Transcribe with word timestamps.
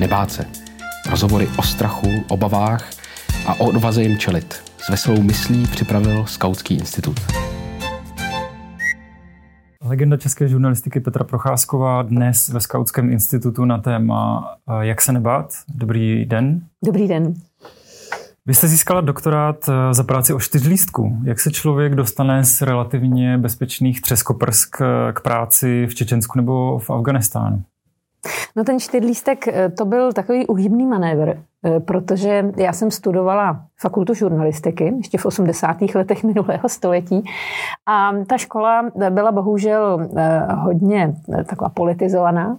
nebát 0.00 0.32
se. 0.32 0.44
Rozhovory 1.10 1.48
o 1.58 1.62
strachu, 1.62 2.08
obavách 2.28 2.90
a 3.46 3.54
o 3.54 3.64
odvaze 3.64 4.02
jim 4.02 4.18
čelit. 4.18 4.54
S 4.78 4.88
veselou 4.88 5.22
myslí 5.22 5.66
připravil 5.66 6.26
Skautský 6.26 6.74
institut. 6.74 7.16
Legenda 9.84 10.16
české 10.16 10.48
žurnalistiky 10.48 11.00
Petra 11.00 11.24
Procházková 11.24 12.02
dnes 12.02 12.48
ve 12.48 12.60
Skautském 12.60 13.10
institutu 13.10 13.64
na 13.64 13.78
téma 13.78 14.48
Jak 14.80 15.00
se 15.00 15.12
nebát. 15.12 15.52
Dobrý 15.74 16.24
den. 16.24 16.60
Dobrý 16.84 17.08
den. 17.08 17.34
Vy 18.46 18.54
jste 18.54 18.68
získala 18.68 19.00
doktorát 19.00 19.68
eh, 19.68 19.94
za 19.94 20.04
práci 20.04 20.34
o 20.34 20.40
čtyřlístku. 20.40 21.16
Jak 21.24 21.40
se 21.40 21.50
člověk 21.50 21.94
dostane 21.94 22.44
z 22.44 22.62
relativně 22.62 23.38
bezpečných 23.38 24.00
třeskoprsk 24.00 24.76
k 25.12 25.20
práci 25.22 25.86
v 25.86 25.94
Čečensku 25.94 26.38
nebo 26.38 26.78
v 26.78 26.90
Afganistánu? 26.90 27.62
No 28.56 28.64
ten 28.64 28.80
čtyřlístek 28.80 29.48
eh, 29.48 29.68
to 29.68 29.84
byl 29.84 30.12
takový 30.12 30.46
uhybný 30.46 30.86
manévr, 30.86 31.28
eh, 31.64 31.80
protože 31.80 32.52
já 32.56 32.72
jsem 32.72 32.90
studovala 32.90 33.64
fakultu 33.80 34.14
žurnalistiky 34.14 34.94
ještě 34.96 35.18
v 35.18 35.26
80. 35.26 35.76
letech 35.94 36.24
minulého 36.30 36.68
století 36.68 37.24
a 37.86 38.12
ta 38.26 38.36
škola 38.38 38.90
byla 39.10 39.32
bohužel 39.32 40.08
hodně 40.54 41.14
taková 41.46 41.68
politizovaná 41.68 42.56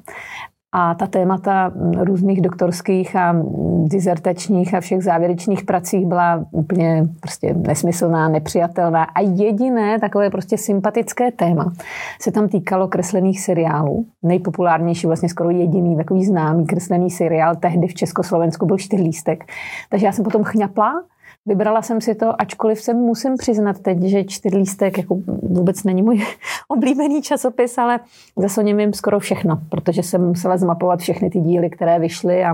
a 0.71 0.95
ta 0.95 1.07
témata 1.07 1.71
různých 1.98 2.41
doktorských 2.41 3.16
a 3.16 3.35
dizertačních 3.84 4.73
a 4.73 4.80
všech 4.80 5.03
závěrečných 5.03 5.63
pracích 5.63 6.05
byla 6.05 6.45
úplně 6.52 7.07
prostě 7.20 7.53
nesmyslná, 7.53 8.30
nepřijatelná. 8.30 9.03
A 9.03 9.21
jediné 9.21 9.99
takové 9.99 10.30
prostě 10.30 10.57
sympatické 10.57 11.31
téma 11.31 11.73
se 12.21 12.31
tam 12.31 12.47
týkalo 12.47 12.88
kreslených 12.88 13.41
seriálů. 13.41 14.05
Nejpopulárnější, 14.23 15.07
vlastně 15.07 15.30
skoro 15.30 15.49
jediný 15.49 15.97
takový 15.97 16.25
známý 16.25 16.66
kreslený 16.66 17.09
seriál 17.09 17.55
tehdy 17.55 17.88
v 17.88 17.94
Československu 17.94 18.66
byl 18.66 18.77
Čtyřlístek. 18.77 19.44
Takže 19.89 20.05
já 20.05 20.11
jsem 20.11 20.23
potom 20.23 20.44
chňapla 20.44 21.03
Vybrala 21.45 21.81
jsem 21.81 22.02
si 22.02 22.16
to, 22.16 22.42
ačkoliv 22.42 22.81
se 22.81 22.94
musím 22.94 23.38
přiznat 23.38 23.80
teď, 23.80 24.02
že 24.02 24.23
čtyřlístek 24.23 24.97
jako 24.97 25.17
vůbec 25.42 25.83
není 25.83 26.02
můj 26.02 26.22
oblíbený 26.67 27.22
časopis, 27.22 27.78
ale 27.78 28.00
zase 28.38 28.61
o 28.61 28.64
něm 28.64 28.78
vím 28.78 28.94
skoro 28.94 29.20
všechno, 29.20 29.61
protože 29.70 30.03
jsem 30.03 30.28
musela 30.28 30.58
zmapovat 30.58 31.00
všechny 31.00 31.30
ty 31.30 31.39
díly, 31.39 31.70
které 31.70 32.00
vyšly 32.00 32.44
a 32.45 32.53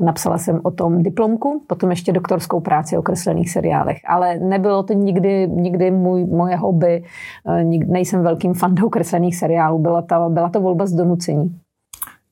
napsala 0.00 0.38
jsem 0.38 0.60
o 0.62 0.70
tom 0.70 1.02
diplomku, 1.02 1.62
potom 1.66 1.90
ještě 1.90 2.12
doktorskou 2.12 2.60
práci 2.60 2.96
o 2.96 3.02
kreslených 3.02 3.50
seriálech. 3.50 3.98
Ale 4.08 4.38
nebylo 4.38 4.82
to 4.82 4.92
nikdy, 4.92 5.48
nikdy 5.48 5.90
můj, 5.90 6.24
moje 6.24 6.56
hobby, 6.56 7.04
eh, 7.48 7.64
nejsem 7.64 8.22
velkým 8.22 8.54
fandou 8.54 8.88
kreslených 8.88 9.36
seriálů, 9.36 9.78
byla 9.78 10.02
to, 10.02 10.28
byla 10.28 10.48
to 10.48 10.60
volba 10.60 10.86
z 10.86 10.92
donucení. 10.92 11.60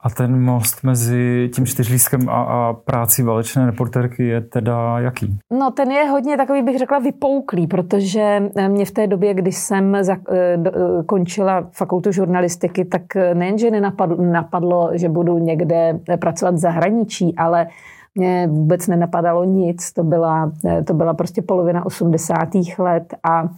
A 0.00 0.10
ten 0.10 0.40
most 0.40 0.84
mezi 0.84 1.50
tím 1.54 1.66
čtyřlískem 1.66 2.28
a, 2.28 2.42
a 2.42 2.72
práci 2.72 3.22
válečné 3.22 3.66
reportérky 3.66 4.26
je 4.26 4.40
teda 4.40 4.98
jaký? 4.98 5.38
No 5.50 5.70
ten 5.70 5.90
je 5.90 6.04
hodně 6.04 6.36
takový, 6.36 6.62
bych 6.62 6.78
řekla, 6.78 6.98
vypouklý, 6.98 7.66
protože 7.66 8.42
eh, 8.56 8.68
mě 8.68 8.84
v 8.84 8.90
té 8.90 9.06
době, 9.06 9.34
když 9.34 9.56
jsem 9.56 9.96
za, 10.00 10.16
eh, 10.32 10.56
do, 10.56 10.70
eh, 10.70 11.02
končila 11.02 11.68
fakultu 11.72 12.12
žurnalistiky, 12.12 12.84
tak 12.84 13.02
nejenže 13.34 13.70
nenapadlo, 13.70 14.16
napadlo, 14.24 14.90
že 14.92 15.08
budu 15.08 15.38
někde 15.38 16.00
pracovat 16.20 16.54
v 16.54 16.58
zahraničí, 16.58 17.34
ale 17.36 17.66
mě 18.14 18.46
vůbec 18.50 18.86
nenapadalo 18.86 19.44
nic, 19.44 19.92
to 19.92 20.04
byla, 20.04 20.52
to 20.84 20.94
byla 20.94 21.14
prostě 21.14 21.42
polovina 21.42 21.86
80. 21.86 22.48
let 22.78 23.14
a 23.30 23.48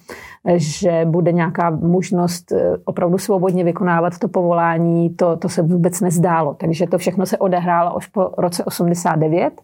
že 0.56 1.06
bude 1.10 1.32
nějaká 1.32 1.70
možnost 1.70 2.52
eh, 2.52 2.76
opravdu 2.84 3.18
svobodně 3.18 3.64
vykonávat 3.64 4.18
to 4.18 4.28
povolání, 4.28 5.10
to, 5.10 5.36
to 5.36 5.48
se 5.48 5.62
vůbec 5.62 6.00
nezdálo. 6.00 6.54
Takže 6.54 6.86
to 6.86 6.98
všechno 6.98 7.26
se 7.26 7.38
odehrálo 7.38 7.96
až 7.96 8.06
po 8.06 8.30
roce 8.38 8.64
89, 8.64 9.60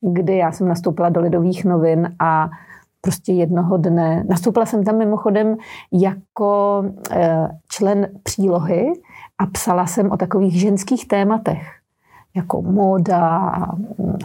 kdy 0.00 0.36
já 0.36 0.52
jsem 0.52 0.68
nastoupila 0.68 1.08
do 1.08 1.20
Lidových 1.20 1.64
novin 1.64 2.14
a 2.18 2.50
prostě 3.00 3.32
jednoho 3.32 3.76
dne, 3.76 4.24
nastoupila 4.28 4.66
jsem 4.66 4.84
tam 4.84 4.98
mimochodem 4.98 5.56
jako 5.92 6.84
eh, 7.10 7.48
člen 7.68 8.08
přílohy 8.22 8.92
a 9.38 9.46
psala 9.46 9.86
jsem 9.86 10.10
o 10.10 10.16
takových 10.16 10.60
ženských 10.60 11.08
tématech 11.08 11.81
jako 12.34 12.62
móda, 12.62 13.52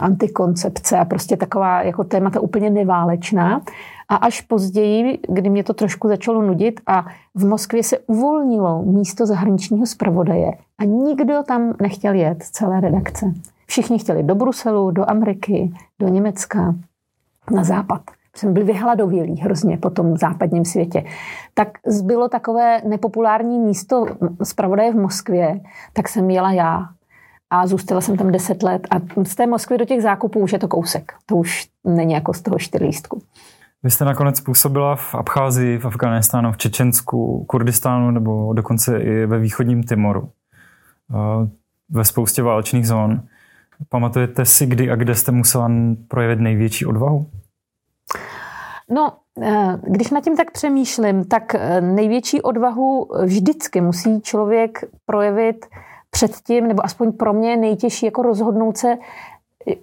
antikoncepce 0.00 0.98
a 0.98 1.04
prostě 1.04 1.36
taková 1.36 1.82
jako 1.82 2.04
témata 2.04 2.40
úplně 2.40 2.70
neválečná. 2.70 3.60
A 4.08 4.16
až 4.16 4.40
později, 4.40 5.18
kdy 5.28 5.50
mě 5.50 5.64
to 5.64 5.74
trošku 5.74 6.08
začalo 6.08 6.42
nudit 6.42 6.80
a 6.86 7.06
v 7.34 7.46
Moskvě 7.46 7.82
se 7.82 7.98
uvolnilo 7.98 8.82
místo 8.82 9.26
zahraničního 9.26 9.86
zpravodaje 9.86 10.52
a 10.78 10.84
nikdo 10.84 11.42
tam 11.42 11.74
nechtěl 11.82 12.14
jet, 12.14 12.42
celé 12.42 12.80
redakce. 12.80 13.34
Všichni 13.66 13.98
chtěli 13.98 14.22
do 14.22 14.34
Bruselu, 14.34 14.90
do 14.90 15.10
Ameriky, 15.10 15.72
do 15.98 16.08
Německa, 16.08 16.74
na 17.50 17.64
západ 17.64 18.00
jsem 18.38 18.54
byl 18.54 18.64
vyhladovělý 18.64 19.36
hrozně 19.40 19.76
po 19.76 19.90
tom 19.90 20.16
západním 20.16 20.64
světě. 20.64 21.04
Tak 21.54 21.68
zbylo 21.86 22.28
takové 22.28 22.82
nepopulární 22.84 23.58
místo 23.58 24.06
zpravodaje 24.42 24.92
v 24.92 24.96
Moskvě, 24.96 25.60
tak 25.92 26.08
jsem 26.08 26.30
jela 26.30 26.52
já 26.52 26.88
a 27.50 27.66
zůstala 27.66 28.00
jsem 28.00 28.16
tam 28.16 28.32
deset 28.32 28.62
let 28.62 28.88
a 28.90 29.24
z 29.24 29.34
té 29.34 29.46
Moskvy 29.46 29.78
do 29.78 29.84
těch 29.84 30.02
zákupů 30.02 30.40
už 30.40 30.52
je 30.52 30.58
to 30.58 30.68
kousek. 30.68 31.12
To 31.26 31.36
už 31.36 31.68
není 31.84 32.12
jako 32.12 32.34
z 32.34 32.42
toho 32.42 32.58
čtyřlístku. 32.58 33.22
Vy 33.82 33.90
jste 33.90 34.04
nakonec 34.04 34.40
působila 34.40 34.96
v 34.96 35.14
Abcházii, 35.14 35.78
v 35.78 35.84
Afganistánu, 35.84 36.52
v 36.52 36.56
Čečensku, 36.56 37.44
Kurdistánu 37.48 38.10
nebo 38.10 38.52
dokonce 38.52 38.98
i 38.98 39.26
ve 39.26 39.38
východním 39.38 39.82
Timoru. 39.82 40.30
Ve 41.90 42.04
spoustě 42.04 42.42
válečných 42.42 42.86
zón. 42.86 43.22
Pamatujete 43.88 44.44
si, 44.44 44.66
kdy 44.66 44.90
a 44.90 44.96
kde 44.96 45.14
jste 45.14 45.32
musela 45.32 45.70
projevit 46.08 46.40
největší 46.40 46.86
odvahu? 46.86 47.26
No, 48.90 49.12
eh, 49.42 49.78
když 49.82 50.10
nad 50.10 50.24
tím 50.24 50.36
tak 50.36 50.50
přemýšlím, 50.50 51.24
tak 51.24 51.54
eh, 51.54 51.80
největší 51.80 52.42
odvahu 52.42 53.08
vždycky 53.24 53.80
musí 53.80 54.20
člověk 54.20 54.84
projevit 55.06 55.66
předtím, 56.10 56.68
nebo 56.68 56.84
aspoň 56.84 57.12
pro 57.12 57.32
mě 57.32 57.56
nejtěžší 57.56 58.06
jako 58.06 58.22
rozhodnout 58.22 58.76
se, 58.76 58.98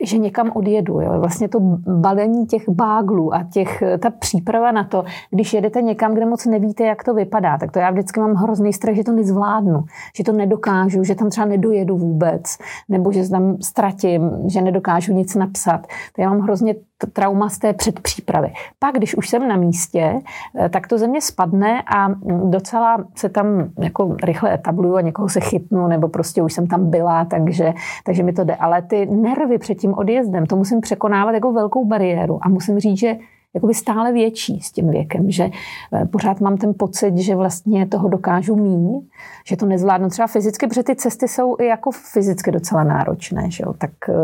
že 0.04 0.18
někam 0.18 0.52
odjedu. 0.54 1.02
Jo. 1.02 1.20
Vlastně 1.20 1.48
to 1.48 1.60
balení 1.88 2.46
těch 2.46 2.70
báglů 2.70 3.34
a 3.34 3.44
těch, 3.54 3.84
ta 4.00 4.10
příprava 4.10 4.72
na 4.72 4.84
to, 4.84 5.04
když 5.30 5.54
jedete 5.54 5.82
někam, 5.82 6.14
kde 6.14 6.26
moc 6.26 6.46
nevíte, 6.46 6.84
jak 6.84 7.04
to 7.04 7.14
vypadá, 7.14 7.58
tak 7.58 7.72
to 7.72 7.80
já 7.80 7.92
vždycky 7.92 8.20
mám 8.20 8.34
hrozný 8.34 8.74
strach, 8.74 8.96
že 8.96 9.04
to 9.04 9.12
nezvládnu, 9.12 9.84
že 10.18 10.24
to 10.24 10.32
nedokážu, 10.32 11.04
že 11.04 11.16
tam 11.16 11.30
třeba 11.30 11.48
nedojedu 11.48 11.98
vůbec, 11.98 12.58
nebo 12.90 13.12
že 13.12 13.30
tam 13.30 13.58
ztratím, 13.62 14.32
že 14.48 14.62
nedokážu 14.62 15.14
nic 15.14 15.36
napsat. 15.36 15.88
To 16.16 16.22
já 16.22 16.30
mám 16.30 16.40
hrozně 16.40 16.76
trauma 17.14 17.50
z 17.50 17.58
té 17.58 17.74
předpřípravy. 17.74 18.54
Pak, 18.80 18.96
když 18.96 19.16
už 19.16 19.30
jsem 19.30 19.48
na 19.48 19.56
místě, 19.56 20.22
eh, 20.60 20.70
tak 20.70 20.88
to 20.88 20.98
ze 20.98 21.08
mě 21.08 21.22
spadne 21.22 21.84
a 21.96 22.08
docela 22.44 22.98
se 23.16 23.30
tam 23.30 23.70
jako 23.80 24.16
rychle 24.24 24.54
etabluju 24.54 24.96
a 24.96 25.02
někoho 25.02 25.30
se 25.30 25.40
chytnu, 25.40 25.88
nebo 25.88 26.08
prostě 26.08 26.42
už 26.42 26.54
jsem 26.54 26.68
tam 26.68 26.90
byla, 26.90 27.26
takže, 27.26 27.74
takže 28.06 28.24
mi 28.24 28.34
to 28.34 28.44
jde. 28.44 28.56
Ale 28.56 28.82
ty 28.82 29.06
nervy 29.06 29.58
před 29.58 29.76
tím 29.76 29.94
odjezdem, 29.94 30.46
to 30.46 30.56
musím 30.56 30.82
překonávat 30.82 31.34
jako 31.34 31.52
velkou 31.52 31.86
bariéru 31.86 32.40
a 32.42 32.50
musím 32.50 32.80
říct, 32.80 33.00
že 33.00 33.16
jakoby 33.56 33.74
stále 33.74 34.14
větší 34.14 34.60
s 34.60 34.72
tím 34.72 34.90
věkem, 34.90 35.32
že 35.32 35.50
eh, 35.94 36.06
pořád 36.06 36.42
mám 36.42 36.58
ten 36.58 36.74
pocit, 36.78 37.18
že 37.18 37.36
vlastně 37.36 37.86
toho 37.86 38.10
dokážu 38.10 38.56
míň, 38.56 39.02
že 39.46 39.58
to 39.58 39.66
nezvládnu 39.66 40.10
třeba 40.10 40.28
fyzicky, 40.28 40.68
protože 40.68 40.84
ty 40.84 40.96
cesty 40.96 41.28
jsou 41.28 41.56
i 41.60 41.66
jako 41.66 41.92
fyzicky 41.92 42.52
docela 42.52 42.84
náročné, 42.84 43.52
že 43.52 43.64
jo? 43.64 43.74
tak 43.78 43.92
uh, 44.08 44.16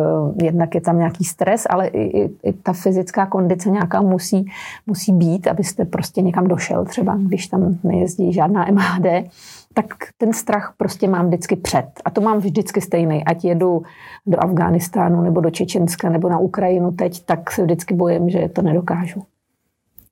jednak 0.43 0.75
je 0.75 0.81
tam 0.81 0.97
nějaký 0.97 1.23
stres, 1.23 1.67
ale 1.69 1.87
i, 1.87 2.21
i, 2.21 2.29
i 2.43 2.53
ta 2.53 2.73
fyzická 2.73 3.25
kondice 3.25 3.69
nějaká 3.69 4.01
musí, 4.01 4.45
musí 4.87 5.13
být, 5.13 5.47
abyste 5.47 5.85
prostě 5.85 6.21
někam 6.21 6.47
došel 6.47 6.85
třeba, 6.85 7.17
když 7.19 7.47
tam 7.47 7.77
nejezdí 7.83 8.33
žádná 8.33 8.65
MHD, 8.71 9.05
tak 9.73 9.85
ten 10.17 10.33
strach 10.33 10.73
prostě 10.77 11.07
mám 11.07 11.27
vždycky 11.27 11.55
před. 11.55 11.85
A 12.05 12.09
to 12.09 12.21
mám 12.21 12.37
vždycky 12.37 12.81
stejný. 12.81 13.25
Ať 13.25 13.45
jedu 13.45 13.81
do 14.27 14.43
Afghánistánu 14.43 15.21
nebo 15.21 15.41
do 15.41 15.49
Čečenska 15.49 16.09
nebo 16.09 16.29
na 16.29 16.37
Ukrajinu 16.37 16.91
teď, 16.91 17.25
tak 17.25 17.51
se 17.51 17.63
vždycky 17.63 17.93
bojím, 17.93 18.29
že 18.29 18.49
to 18.49 18.61
nedokážu. 18.61 19.23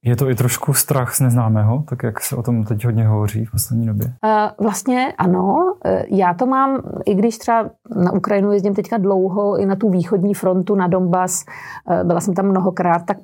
Je 0.04 0.16
to 0.16 0.30
i 0.30 0.36
trošku 0.36 0.74
strach 0.74 1.16
z 1.16 1.20
neznámého, 1.20 1.84
tak 1.90 2.04
jak 2.04 2.22
se 2.22 2.36
o 2.36 2.44
tom 2.44 2.64
teď 2.64 2.86
hodně 2.86 3.08
hovoří 3.08 3.46
v 3.46 3.52
poslední 3.52 3.86
době? 3.86 4.08
Uh, 4.08 4.66
vlastně 4.66 5.14
ano. 5.18 5.56
Uh, 5.86 6.18
já 6.18 6.34
to 6.34 6.46
mám, 6.46 6.82
i 7.06 7.16
když 7.16 7.38
třeba 7.38 7.70
na 7.96 8.12
Ukrajinu 8.12 8.52
jezdím 8.52 8.74
teďka 8.74 8.98
dlouho, 8.98 9.58
i 9.58 9.66
na 9.66 9.76
tu 9.76 9.90
východní 9.90 10.34
frontu, 10.34 10.76
na 10.76 10.88
Donbass, 10.88 11.46
uh, 11.92 12.08
byla 12.08 12.20
jsem 12.20 12.34
tam 12.34 12.46
mnohokrát, 12.46 13.06
tak 13.06 13.18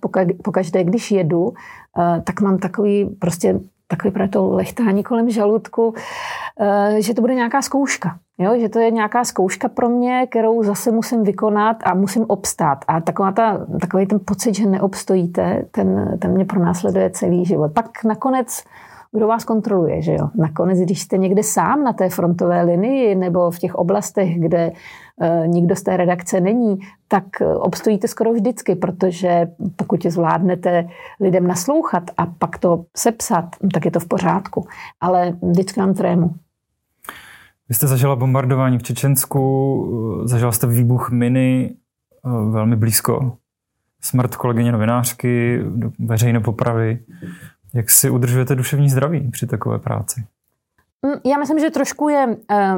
pokaždé, 0.43 0.83
když 0.83 1.11
jedu, 1.11 1.53
tak 2.23 2.41
mám 2.41 2.57
takový 2.57 3.05
prostě 3.19 3.59
takový 3.87 4.11
pro 4.11 4.27
to 4.27 4.49
lechtání 4.49 5.03
kolem 5.03 5.29
žaludku, 5.29 5.93
eh, 6.59 7.01
že 7.01 7.13
to 7.13 7.21
bude 7.21 7.35
nějaká 7.35 7.61
zkouška. 7.61 8.17
Jo, 8.37 8.59
že 8.59 8.69
to 8.69 8.79
je 8.79 8.91
nějaká 8.91 9.23
zkouška 9.23 9.69
pro 9.69 9.89
mě, 9.89 10.27
kterou 10.29 10.63
zase 10.63 10.91
musím 10.91 11.23
vykonat 11.23 11.77
a 11.83 11.93
musím 11.93 12.25
obstát. 12.27 12.85
A 12.87 13.01
taková 13.01 13.31
ta, 13.31 13.65
takový 13.81 14.05
ten 14.05 14.19
pocit, 14.25 14.55
že 14.55 14.65
neobstojíte, 14.65 15.65
ten, 15.71 16.17
ten 16.21 16.31
mě 16.31 16.45
pronásleduje 16.45 17.09
celý 17.09 17.45
život. 17.45 17.71
Pak 17.73 18.03
nakonec 18.03 18.63
kdo 19.15 19.27
vás 19.27 19.45
kontroluje, 19.45 20.01
že 20.01 20.13
jo? 20.13 20.29
Nakonec, 20.35 20.79
když 20.79 21.01
jste 21.01 21.17
někde 21.17 21.43
sám 21.43 21.83
na 21.83 21.93
té 21.93 22.09
frontové 22.09 22.61
linii 22.61 23.15
nebo 23.15 23.51
v 23.51 23.59
těch 23.59 23.75
oblastech, 23.75 24.39
kde 24.39 24.71
nikdo 25.45 25.75
z 25.75 25.83
té 25.83 25.97
redakce 25.97 26.41
není, 26.41 26.79
tak 27.07 27.23
obstojíte 27.55 28.07
skoro 28.07 28.33
vždycky, 28.33 28.75
protože 28.75 29.47
pokud 29.75 30.05
zvládnete 30.05 30.87
lidem 31.19 31.47
naslouchat 31.47 32.03
a 32.17 32.25
pak 32.25 32.57
to 32.57 32.85
sepsat, 32.97 33.45
tak 33.73 33.85
je 33.85 33.91
to 33.91 33.99
v 33.99 34.07
pořádku. 34.07 34.67
Ale 35.01 35.37
vždycky 35.41 35.79
mám 35.79 35.93
trému. 35.93 36.35
Vy 37.69 37.75
jste 37.75 37.87
zažila 37.87 38.15
bombardování 38.15 38.77
v 38.77 38.83
Čečensku, 38.83 40.21
zažila 40.25 40.51
jste 40.51 40.67
výbuch 40.67 41.11
miny 41.11 41.75
velmi 42.49 42.75
blízko. 42.75 43.37
Smrt 44.01 44.35
kolegyně 44.35 44.71
novinářky, 44.71 45.61
veřejné 45.99 46.39
popravy. 46.39 46.99
Jak 47.73 47.89
si 47.89 48.09
udržujete 48.09 48.55
duševní 48.55 48.89
zdraví 48.89 49.31
při 49.31 49.47
takové 49.47 49.79
práci? 49.79 50.23
Mm, 51.05 51.13
já 51.25 51.37
myslím, 51.37 51.59
že 51.59 51.71
trošku 51.71 52.09
je 52.09 52.37
eh, 52.51 52.73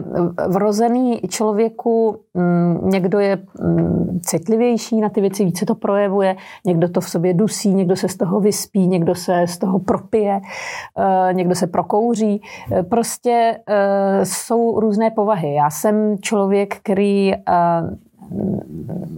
vrozený 0.48 1.22
člověku, 1.30 2.20
mm, 2.34 2.90
někdo 2.90 3.20
je 3.20 3.38
mm, 3.62 4.20
citlivější 4.24 5.02
na 5.02 5.10
ty 5.10 5.22
věci, 5.22 5.46
více 5.46 5.66
to 5.66 5.76
projevuje, 5.76 6.36
někdo 6.66 6.90
to 6.90 7.02
v 7.02 7.10
sobě 7.10 7.34
dusí, 7.34 7.74
někdo 7.74 7.96
se 7.96 8.10
z 8.10 8.18
toho 8.18 8.40
vyspí, 8.40 8.88
někdo 8.88 9.16
se 9.16 9.48
z 9.48 9.58
toho 9.58 9.80
propije, 9.80 10.42
eh, 10.98 11.34
někdo 11.34 11.56
se 11.56 11.68
prokouří. 11.68 12.42
Eh, 12.72 12.84
prostě 12.84 13.60
jsou 14.24 14.80
různé 14.80 15.12
povahy. 15.12 15.54
Já 15.54 15.70
jsem 15.70 16.18
člověk, 16.22 16.78
který 16.78 17.34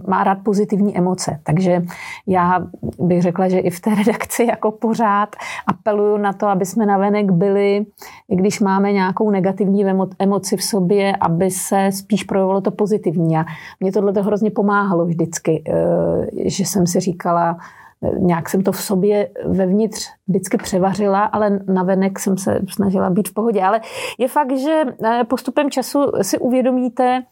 má 0.06 0.24
rád 0.24 0.38
pozitivní 0.44 0.96
emoce. 0.96 1.40
Takže 1.42 1.82
já 2.26 2.66
bych 2.98 3.22
řekla, 3.22 3.48
že 3.48 3.58
i 3.58 3.70
v 3.70 3.80
té 3.80 3.94
redakci 3.94 4.44
jako 4.44 4.70
pořád 4.70 5.36
apeluju 5.66 6.16
na 6.16 6.32
to, 6.32 6.46
aby 6.46 6.66
jsme 6.66 6.86
navenek 6.86 7.30
byli, 7.30 7.86
i 8.28 8.36
když 8.36 8.60
máme 8.60 8.92
nějakou 8.92 9.30
negativní 9.30 9.84
emoci 10.18 10.56
v 10.56 10.62
sobě, 10.62 11.16
aby 11.20 11.50
se 11.50 11.90
spíš 11.92 12.24
projevilo 12.24 12.60
to 12.60 12.70
pozitivní. 12.70 13.36
A 13.36 13.44
mě 13.80 13.92
tohle 13.92 14.12
to 14.12 14.22
hrozně 14.22 14.50
pomáhalo 14.50 15.06
vždycky, 15.06 15.64
eh, 15.68 16.50
že 16.50 16.64
jsem 16.64 16.86
si 16.86 17.00
říkala, 17.00 17.58
eh, 18.02 18.18
nějak 18.18 18.48
jsem 18.48 18.62
to 18.62 18.72
v 18.72 18.80
sobě 18.82 19.28
vevnitř 19.44 20.08
vždycky 20.28 20.56
převařila, 20.56 21.24
ale 21.24 21.60
navenek 21.68 22.18
jsem 22.18 22.38
se 22.38 22.60
snažila 22.68 23.10
být 23.10 23.28
v 23.28 23.34
pohodě. 23.34 23.62
Ale 23.62 23.80
je 24.18 24.28
fakt, 24.28 24.56
že 24.56 24.82
eh, 25.04 25.24
postupem 25.24 25.70
času 25.70 25.98
si 26.22 26.38
uvědomíte, 26.38 27.22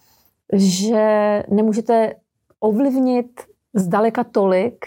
že 0.53 1.43
nemůžete 1.51 2.15
ovlivnit 2.61 3.41
zdaleka 3.75 4.25
tolik, 4.25 4.87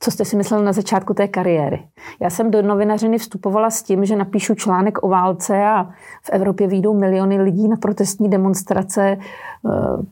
co 0.00 0.10
jste 0.10 0.24
si 0.24 0.36
myslel 0.36 0.64
na 0.64 0.72
začátku 0.72 1.14
té 1.14 1.28
kariéry. 1.28 1.88
Já 2.20 2.30
jsem 2.30 2.50
do 2.50 2.62
novinařiny 2.62 3.18
vstupovala 3.18 3.70
s 3.70 3.82
tím, 3.82 4.04
že 4.04 4.16
napíšu 4.16 4.54
článek 4.54 5.02
o 5.02 5.08
válce 5.08 5.64
a 5.64 5.84
v 6.22 6.30
Evropě 6.30 6.66
výjdou 6.66 6.94
miliony 6.94 7.42
lidí 7.42 7.68
na 7.68 7.76
protestní 7.76 8.30
demonstrace 8.30 9.16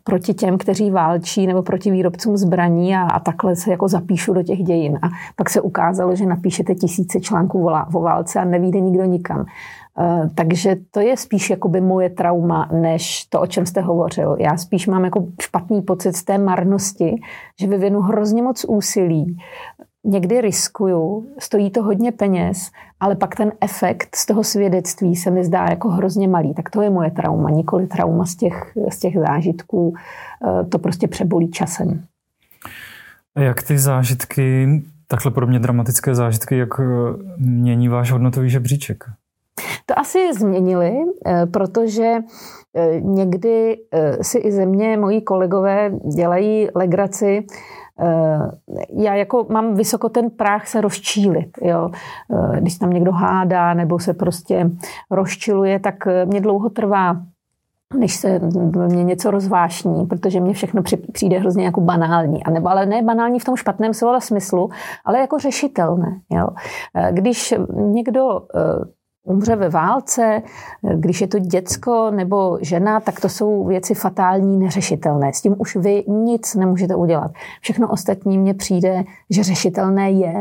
proti 0.04 0.34
těm, 0.34 0.58
kteří 0.58 0.90
válčí 0.90 1.46
nebo 1.46 1.62
proti 1.62 1.90
výrobcům 1.90 2.36
zbraní 2.36 2.96
a, 2.96 3.02
a 3.02 3.20
takhle 3.20 3.56
se 3.56 3.70
jako 3.70 3.88
zapíšu 3.88 4.32
do 4.32 4.42
těch 4.42 4.58
dějin. 4.58 4.98
A 5.02 5.08
pak 5.36 5.50
se 5.50 5.60
ukázalo, 5.60 6.16
že 6.16 6.26
napíšete 6.26 6.74
tisíce 6.74 7.20
článků 7.20 7.68
o 7.94 8.00
válce 8.00 8.40
a 8.40 8.44
nevíde 8.44 8.80
nikdo 8.80 9.04
nikam. 9.04 9.46
Eh, 9.98 10.30
takže 10.34 10.76
to 10.90 11.00
je 11.00 11.16
spíš 11.16 11.50
jakoby 11.50 11.80
moje 11.80 12.10
trauma, 12.10 12.68
než 12.72 13.24
to, 13.24 13.40
o 13.40 13.46
čem 13.46 13.66
jste 13.66 13.80
hovořil. 13.80 14.36
Já 14.38 14.56
spíš 14.56 14.86
mám 14.86 15.04
jako 15.04 15.26
špatný 15.42 15.82
pocit 15.82 16.16
z 16.16 16.24
té 16.24 16.38
marnosti, 16.38 17.20
že 17.60 17.66
vyvinu 17.66 18.00
hrozně 18.00 18.42
moc 18.42 18.64
úsilí, 18.68 19.38
někdy 20.06 20.40
riskuju, 20.40 21.26
stojí 21.38 21.70
to 21.70 21.82
hodně 21.82 22.12
peněz, 22.12 22.70
ale 23.00 23.16
pak 23.16 23.36
ten 23.36 23.52
efekt 23.60 24.16
z 24.16 24.26
toho 24.26 24.44
svědectví 24.44 25.16
se 25.16 25.30
mi 25.30 25.44
zdá 25.44 25.66
jako 25.70 25.88
hrozně 25.88 26.28
malý. 26.28 26.54
Tak 26.54 26.70
to 26.70 26.82
je 26.82 26.90
moje 26.90 27.10
trauma, 27.10 27.50
nikoli 27.50 27.86
trauma 27.86 28.26
z 28.26 28.36
těch, 28.36 28.72
z 28.90 28.98
těch 28.98 29.14
zážitků. 29.18 29.94
Eh, 30.48 30.64
to 30.64 30.78
prostě 30.78 31.08
přebolí 31.08 31.50
časem. 31.50 32.04
A 33.36 33.40
jak 33.40 33.62
ty 33.62 33.78
zážitky, 33.78 34.68
takhle 35.06 35.30
pro 35.30 35.46
mě 35.46 35.58
dramatické 35.58 36.14
zážitky, 36.14 36.58
jak 36.58 36.80
eh, 36.80 36.84
mění 37.38 37.88
váš 37.88 38.12
hodnotový 38.12 38.50
žebříček? 38.50 39.04
To 39.86 39.98
asi 39.98 40.34
změnili, 40.38 40.92
eh, 41.26 41.46
protože 41.46 42.14
někdy 43.00 43.76
si 44.22 44.38
i 44.38 44.52
země, 44.52 44.96
moji 44.96 45.20
kolegové 45.20 45.90
dělají 46.16 46.68
legraci, 46.74 47.46
já 48.96 49.14
jako 49.14 49.46
mám 49.50 49.74
vysoko 49.74 50.08
ten 50.08 50.30
práh 50.30 50.66
se 50.66 50.80
rozčílit. 50.80 51.58
Jo. 51.62 51.90
Když 52.60 52.78
tam 52.78 52.90
někdo 52.90 53.12
hádá 53.12 53.74
nebo 53.74 53.98
se 53.98 54.14
prostě 54.14 54.70
rozčiluje, 55.10 55.78
tak 55.78 55.94
mě 56.24 56.40
dlouho 56.40 56.70
trvá 56.70 57.16
než 57.98 58.14
se 58.14 58.40
mě 58.88 59.04
něco 59.04 59.30
rozvášní, 59.30 60.06
protože 60.06 60.40
mě 60.40 60.52
všechno 60.52 60.82
přijde 61.12 61.38
hrozně 61.38 61.64
jako 61.64 61.80
banální. 61.80 62.44
A 62.44 62.50
nebo 62.50 62.68
ale 62.68 62.86
ne 62.86 63.02
banální 63.02 63.38
v 63.38 63.44
tom 63.44 63.56
špatném 63.56 63.94
slova 63.94 64.20
smyslu, 64.20 64.70
ale 65.04 65.18
jako 65.18 65.38
řešitelné. 65.38 66.20
Jo. 66.30 66.48
Když 67.10 67.54
někdo 67.76 68.40
umře 69.26 69.56
ve 69.56 69.68
válce, 69.68 70.42
když 70.94 71.20
je 71.20 71.26
to 71.26 71.38
děcko 71.38 72.10
nebo 72.10 72.58
žena, 72.60 73.00
tak 73.00 73.20
to 73.20 73.28
jsou 73.28 73.64
věci 73.64 73.94
fatální, 73.94 74.58
neřešitelné. 74.58 75.32
S 75.32 75.40
tím 75.40 75.54
už 75.58 75.76
vy 75.76 76.04
nic 76.08 76.54
nemůžete 76.54 76.94
udělat. 76.94 77.30
Všechno 77.60 77.88
ostatní 77.88 78.38
mně 78.38 78.54
přijde, 78.54 79.04
že 79.30 79.42
řešitelné 79.42 80.10
je 80.10 80.34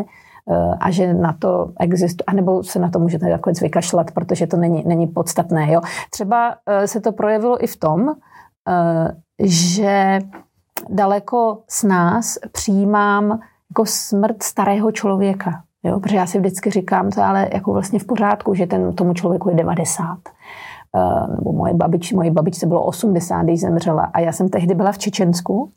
eh, 0.52 0.76
a 0.80 0.92
že 0.92 1.14
na 1.14 1.36
to 1.40 1.72
existuje, 1.80 2.26
anebo 2.28 2.64
se 2.64 2.80
na 2.80 2.90
to 2.90 3.00
můžete 3.00 3.30
nakonec 3.30 3.62
vykašlat, 3.62 4.12
protože 4.12 4.48
to 4.48 4.58
není, 4.58 4.84
není 4.88 5.08
podstatné. 5.08 5.72
Jo. 5.72 5.82
Třeba 6.12 6.56
eh, 6.66 6.88
se 6.88 7.02
to 7.02 7.12
projevilo 7.12 7.64
i 7.64 7.68
v 7.68 7.78
tom, 7.78 8.10
eh, 8.10 9.16
že 9.40 10.20
daleko 10.90 11.64
s 11.68 11.84
nás 11.84 12.38
přijímám 12.52 13.40
jako 13.70 13.86
smrt 13.86 14.44
starého 14.44 14.92
člověka. 14.92 15.65
Jo, 15.86 16.00
protože 16.00 16.16
já 16.16 16.26
si 16.26 16.40
vždycky 16.40 16.70
říkám, 16.70 17.10
to 17.10 17.22
ale 17.22 17.50
jako 17.54 17.74
vlastně 17.74 18.00
v 18.00 18.06
pořádku, 18.06 18.54
že 18.54 18.68
ten, 18.68 18.94
tomu 18.94 19.14
člověku 19.14 19.50
je 19.50 19.56
90. 19.56 20.02
Uh, 20.02 20.16
eh, 20.96 21.36
nebo 21.38 21.52
moje, 21.52 21.74
babič, 21.74 22.14
moje 22.14 22.32
babičce 22.32 22.68
bylo 22.68 22.84
80, 22.84 23.44
když 23.44 23.62
zemřela. 23.62 24.04
A 24.14 24.20
já 24.20 24.32
jsem 24.32 24.50
tehdy 24.50 24.76
byla 24.76 24.92
v 24.92 24.98
Čečensku 24.98 25.70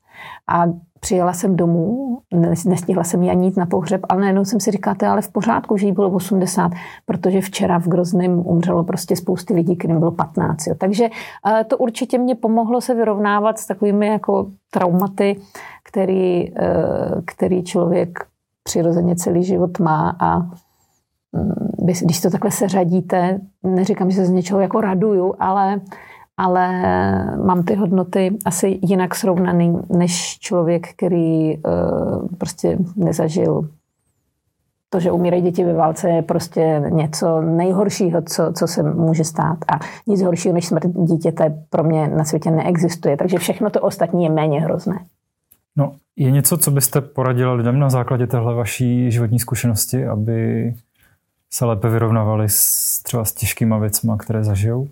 a 0.49 0.65
přijela 1.01 1.33
jsem 1.33 1.57
domů, 1.57 2.19
nestihla 2.67 3.05
jsem 3.05 3.23
jí 3.23 3.31
ani 3.31 3.47
jít 3.47 3.57
na 3.57 3.67
pohřeb, 3.67 4.01
ale 4.09 4.21
najednou 4.21 4.45
jsem 4.45 4.61
si 4.61 4.71
říkala, 4.71 4.95
to 4.95 5.05
je 5.05 5.09
ale 5.09 5.23
v 5.23 5.33
pořádku, 5.33 5.77
že 5.77 5.87
jí 5.87 5.93
bylo 5.93 6.11
80, 6.11 6.73
protože 7.07 7.41
včera 7.41 7.79
v 7.79 7.89
Grozném 7.89 8.47
umřelo 8.47 8.85
prostě 8.85 9.17
spousty 9.17 9.55
lidí, 9.55 9.77
kterým 9.77 9.99
bylo 9.99 10.11
15. 10.11 10.67
Jo. 10.67 10.75
Takže 10.79 11.09
uh, 11.09 11.53
to 11.67 11.79
určitě 11.79 12.19
mě 12.19 12.35
pomohlo 12.35 12.81
se 12.81 12.95
vyrovnávat 12.95 13.59
s 13.59 13.67
takovými 13.67 14.07
jako 14.07 14.47
traumaty, 14.71 15.41
který, 15.85 16.53
uh, 16.53 16.59
který 17.25 17.65
člověk 17.65 18.19
přirozeně 18.69 19.17
celý 19.17 19.45
život 19.45 19.79
má 19.79 20.17
a 20.21 20.39
mm, 21.33 21.71
když 22.05 22.21
to 22.21 22.31
takhle 22.31 22.51
seřadíte, 22.51 23.41
neříkám, 23.63 24.11
že 24.11 24.17
se 24.17 24.27
z 24.27 24.31
něčeho 24.31 24.61
jako 24.61 24.81
raduju, 24.81 25.35
ale, 25.39 25.81
ale 26.37 26.67
mám 27.45 27.63
ty 27.63 27.75
hodnoty 27.75 28.37
asi 28.45 28.79
jinak 28.83 29.15
srovnaný 29.15 29.79
než 29.89 30.39
člověk, 30.39 30.89
který 30.89 31.57
uh, 31.57 31.63
prostě 32.39 32.79
nezažil 32.97 33.69
to, 34.91 35.01
že 35.01 35.13
umírají 35.13 35.43
děti 35.43 35.65
ve 35.65 35.73
válce, 35.73 36.11
je 36.11 36.23
prostě 36.23 36.83
něco 36.89 37.41
nejhoršího, 37.41 38.23
co, 38.23 38.53
co 38.53 38.67
se 38.67 38.83
může 38.83 39.25
stát. 39.25 39.59
A 39.73 39.79
nic 40.07 40.23
horšího 40.23 40.55
než 40.55 40.67
smrt 40.67 40.87
dítěte 40.87 41.65
pro 41.71 41.85
mě 41.85 42.09
na 42.09 42.25
světě 42.25 42.51
neexistuje. 42.51 43.17
Takže 43.17 43.39
všechno 43.39 43.71
to 43.71 43.81
ostatní 43.81 44.25
je 44.25 44.31
méně 44.31 44.61
hrozné. 44.61 44.99
No, 45.77 45.93
je 46.17 46.31
něco, 46.31 46.59
co 46.59 46.71
byste 46.71 47.01
poradila 47.01 47.53
lidem 47.53 47.79
na 47.79 47.91
základě 47.91 48.27
téhle 48.27 48.55
vaší 48.55 49.11
životní 49.11 49.39
zkušenosti, 49.39 50.07
aby 50.07 50.75
se 51.51 51.65
lépe 51.65 51.89
vyrovnávali 51.89 52.49
s, 52.49 53.03
třeba 53.03 53.25
s 53.25 53.33
těžkýma 53.33 53.79
věcma, 53.79 54.17
které 54.17 54.45
zažijou? 54.45 54.89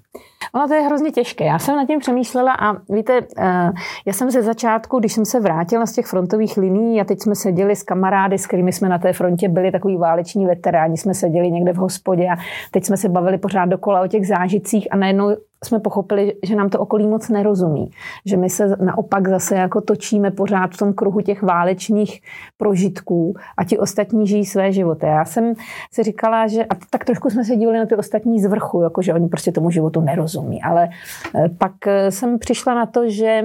Ono 0.54 0.68
to 0.68 0.74
je 0.74 0.80
hrozně 0.80 1.10
těžké. 1.10 1.44
Já 1.44 1.58
jsem 1.58 1.76
nad 1.76 1.86
tím 1.86 1.98
přemýšlela 1.98 2.52
a 2.52 2.72
víte, 2.92 3.20
eh, 3.38 3.70
já 4.06 4.12
jsem 4.12 4.30
ze 4.30 4.42
začátku, 4.42 4.98
když 4.98 5.12
jsem 5.12 5.24
se 5.24 5.40
vrátila 5.40 5.86
z 5.86 5.92
těch 5.92 6.06
frontových 6.06 6.56
liní 6.56 7.00
a 7.00 7.04
teď 7.04 7.22
jsme 7.22 7.34
seděli 7.34 7.76
s 7.76 7.82
kamarády, 7.82 8.38
s 8.38 8.46
kterými 8.46 8.72
jsme 8.72 8.88
na 8.88 8.98
té 8.98 9.12
frontě 9.12 9.48
byli, 9.48 9.72
takový 9.72 9.96
váleční 9.96 10.46
veteráni, 10.46 10.96
jsme 10.96 11.14
seděli 11.14 11.50
někde 11.50 11.72
v 11.72 11.76
hospodě 11.76 12.28
a 12.28 12.36
teď 12.70 12.84
jsme 12.84 12.96
se 12.96 13.08
bavili 13.08 13.38
pořád 13.38 13.64
dokola 13.64 14.00
o 14.00 14.06
těch 14.06 14.26
zážitcích 14.26 14.88
a 14.90 14.96
najednou 14.96 15.36
jsme 15.64 15.80
pochopili, 15.80 16.34
že 16.42 16.56
nám 16.56 16.68
to 16.68 16.80
okolí 16.80 17.06
moc 17.06 17.28
nerozumí. 17.28 17.90
Že 18.26 18.36
my 18.36 18.50
se 18.50 18.76
naopak 18.76 19.28
zase 19.28 19.54
jako 19.54 19.80
točíme 19.80 20.30
pořád 20.30 20.74
v 20.74 20.76
tom 20.76 20.92
kruhu 20.92 21.20
těch 21.20 21.42
válečných 21.42 22.22
prožitků 22.56 23.34
a 23.56 23.64
ti 23.64 23.78
ostatní 23.78 24.26
žijí 24.26 24.44
své 24.44 24.72
životy. 24.72 25.06
Já 25.06 25.24
jsem 25.24 25.54
si 25.92 26.02
říkala, 26.02 26.46
že 26.46 26.64
a 26.64 26.74
tak 26.90 27.04
trošku 27.04 27.30
jsme 27.30 27.44
se 27.44 27.56
dívali 27.56 27.78
na 27.78 27.86
ty 27.86 27.96
ostatní 27.96 28.40
z 28.40 28.46
vrchu, 28.46 28.82
jako 28.82 29.02
že 29.02 29.14
oni 29.14 29.28
prostě 29.28 29.52
tomu 29.52 29.70
životu 29.70 30.00
nerozumí. 30.00 30.62
Ale 30.62 30.88
eh, 31.34 31.48
pak 31.58 31.86
eh, 31.86 32.10
jsem 32.10 32.38
přišla 32.38 32.74
na 32.74 32.86
to, 32.86 33.10
že 33.10 33.44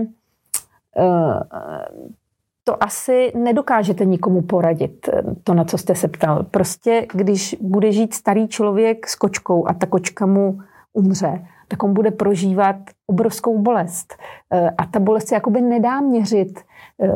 eh, 0.98 1.40
to 2.64 2.84
asi 2.84 3.32
nedokážete 3.36 4.06
nikomu 4.06 4.42
poradit, 4.42 5.10
to, 5.44 5.54
na 5.54 5.64
co 5.64 5.78
jste 5.78 5.96
se 5.96 6.08
ptal. 6.08 6.44
Prostě, 6.52 7.08
když 7.14 7.56
bude 7.62 7.92
žít 7.92 8.14
starý 8.14 8.48
člověk 8.48 9.08
s 9.08 9.16
kočkou 9.16 9.68
a 9.68 9.74
ta 9.74 9.86
kočka 9.86 10.26
mu 10.26 10.60
umře, 10.94 11.46
tak 11.68 11.84
on 11.84 11.94
bude 11.94 12.12
prožívat 12.12 12.76
obrovskou 13.08 13.60
bolest. 13.60 14.14
Eh, 14.54 14.70
a 14.78 14.86
ta 14.86 15.00
bolest 15.00 15.28
se 15.28 15.36
jakoby 15.36 15.62
nedá 15.62 16.02
měřit 16.02 16.60
eh, 16.60 17.12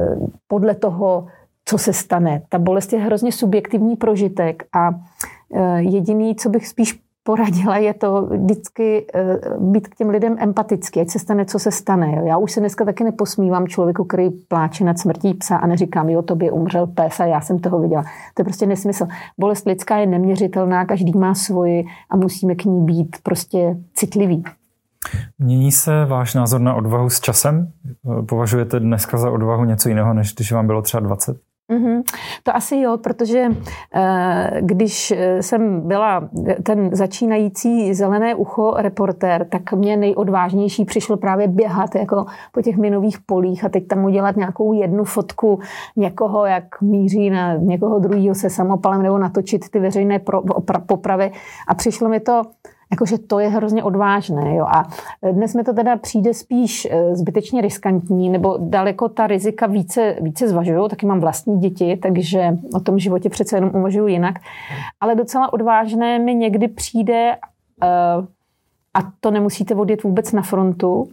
podle 0.47 0.75
toho, 0.75 1.27
co 1.65 1.77
se 1.77 1.93
stane. 1.93 2.41
Ta 2.49 2.59
bolest 2.59 2.93
je 2.93 2.99
hrozně 2.99 3.31
subjektivní 3.31 3.95
prožitek 3.95 4.63
a 4.75 4.89
jediný, 5.77 6.35
co 6.35 6.49
bych 6.49 6.67
spíš 6.67 7.04
poradila, 7.25 7.77
je 7.77 7.93
to 7.93 8.21
vždycky 8.21 9.05
eh, 9.13 9.39
být 9.59 9.87
k 9.87 9.95
těm 9.95 10.09
lidem 10.09 10.35
empatický, 10.39 11.01
ať 11.01 11.09
se 11.09 11.19
stane, 11.19 11.45
co 11.45 11.59
se 11.59 11.71
stane. 11.71 12.21
Já 12.27 12.37
už 12.37 12.51
se 12.51 12.59
dneska 12.59 12.85
taky 12.85 13.03
neposmívám 13.03 13.67
člověku, 13.67 14.03
který 14.03 14.29
pláče 14.29 14.83
nad 14.83 14.99
smrtí 14.99 15.33
psa 15.33 15.57
a 15.57 15.67
neříkám, 15.67 16.09
jo, 16.09 16.21
tobě 16.21 16.51
umřel 16.51 16.87
pes 16.87 17.19
a 17.19 17.25
já 17.25 17.41
jsem 17.41 17.59
toho 17.59 17.79
viděla. 17.79 18.03
To 18.33 18.41
je 18.41 18.43
prostě 18.43 18.65
nesmysl. 18.65 19.07
Bolest 19.37 19.65
lidská 19.65 19.97
je 19.97 20.05
neměřitelná, 20.05 20.85
každý 20.85 21.11
má 21.17 21.35
svoji 21.35 21.85
a 22.09 22.17
musíme 22.17 22.55
k 22.55 22.65
ní 22.65 22.85
být 22.85 23.17
prostě 23.23 23.77
citliví. 23.93 24.43
Mění 25.39 25.71
se 25.71 26.05
váš 26.05 26.33
názor 26.33 26.61
na 26.61 26.75
odvahu 26.75 27.09
s 27.09 27.19
časem? 27.19 27.71
Považujete 28.29 28.79
dneska 28.79 29.17
za 29.17 29.31
odvahu 29.31 29.65
něco 29.65 29.89
jiného, 29.89 30.13
než 30.13 30.33
když 30.33 30.51
vám 30.51 30.67
bylo 30.67 30.81
třeba 30.81 31.01
20? 31.01 31.37
Mm-hmm. 31.71 32.03
To 32.43 32.55
asi 32.55 32.77
jo, 32.77 32.97
protože 32.97 33.47
eh, 33.95 34.51
když 34.61 35.13
jsem 35.41 35.87
byla 35.87 36.29
ten 36.63 36.95
začínající 36.95 37.93
zelené 37.93 38.35
ucho 38.35 38.73
reportér, 38.77 39.47
tak 39.49 39.73
mě 39.73 39.97
nejodvážnější 39.97 40.85
přišlo 40.85 41.17
právě 41.17 41.47
běhat 41.47 41.95
jako 41.95 42.25
po 42.51 42.61
těch 42.61 42.77
minových 42.77 43.17
polích 43.25 43.63
a 43.63 43.69
teď 43.69 43.87
tam 43.87 44.05
udělat 44.05 44.35
nějakou 44.35 44.73
jednu 44.73 45.03
fotku 45.03 45.59
někoho, 45.95 46.45
jak 46.45 46.81
míří 46.81 47.29
na 47.29 47.55
někoho 47.55 47.99
druhého 47.99 48.35
se 48.35 48.49
samopalem 48.49 49.01
nebo 49.01 49.17
natočit 49.17 49.69
ty 49.69 49.79
veřejné 49.79 50.19
pro, 50.19 50.41
popravy 50.85 51.31
a 51.67 51.75
přišlo 51.75 52.09
mi 52.09 52.19
to 52.19 52.41
Jakože 52.95 53.17
to 53.17 53.39
je 53.39 53.49
hrozně 53.49 53.83
odvážné. 53.83 54.55
Jo. 54.55 54.65
A 54.65 54.83
dnes 55.31 55.55
mi 55.55 55.63
to 55.63 55.73
teda 55.73 55.97
přijde 55.97 56.33
spíš 56.33 56.87
eh, 56.91 57.15
zbytečně 57.15 57.61
riskantní, 57.61 58.29
nebo 58.29 58.57
daleko 58.61 59.09
ta 59.09 59.27
rizika 59.27 59.67
více, 59.67 60.15
více 60.21 60.47
zvažuju. 60.47 60.87
Taky 60.87 61.05
mám 61.05 61.19
vlastní 61.19 61.59
děti, 61.59 61.97
takže 62.01 62.57
o 62.73 62.79
tom 62.79 62.99
životě 62.99 63.29
přece 63.29 63.57
jenom 63.57 63.71
uvažuji 63.75 64.07
jinak. 64.07 64.35
Ale 64.99 65.15
docela 65.15 65.53
odvážné 65.53 66.19
mi 66.19 66.35
někdy 66.35 66.67
přijde, 66.67 67.35
eh, 67.83 67.87
a 68.93 69.11
to 69.19 69.31
nemusíte 69.31 69.75
odjet 69.75 70.03
vůbec 70.03 70.31
na 70.31 70.41
frontu, 70.41 71.09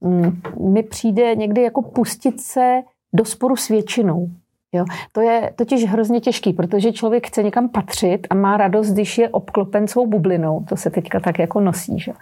mm, 0.00 0.40
mi 0.72 0.82
přijde 0.82 1.34
někdy 1.34 1.62
jako 1.62 1.82
pustit 1.82 2.40
se 2.40 2.82
do 3.12 3.24
sporu 3.24 3.56
s 3.56 3.68
většinou. 3.68 4.28
Jo? 4.72 4.84
To 5.12 5.20
je 5.20 5.52
totiž 5.56 5.84
hrozně 5.84 6.20
těžký, 6.20 6.52
protože 6.52 6.92
člověk 6.92 7.26
chce 7.26 7.42
někam 7.42 7.68
patřit 7.68 8.26
a 8.30 8.34
má 8.34 8.56
radost, 8.56 8.92
když 8.92 9.18
je 9.18 9.28
obklopen 9.28 9.88
svou 9.88 10.06
bublinou. 10.06 10.64
To 10.68 10.76
se 10.76 10.90
teďka 10.90 11.20
tak 11.20 11.38
jako 11.38 11.60
nosí. 11.60 11.98
Že? 11.98 12.12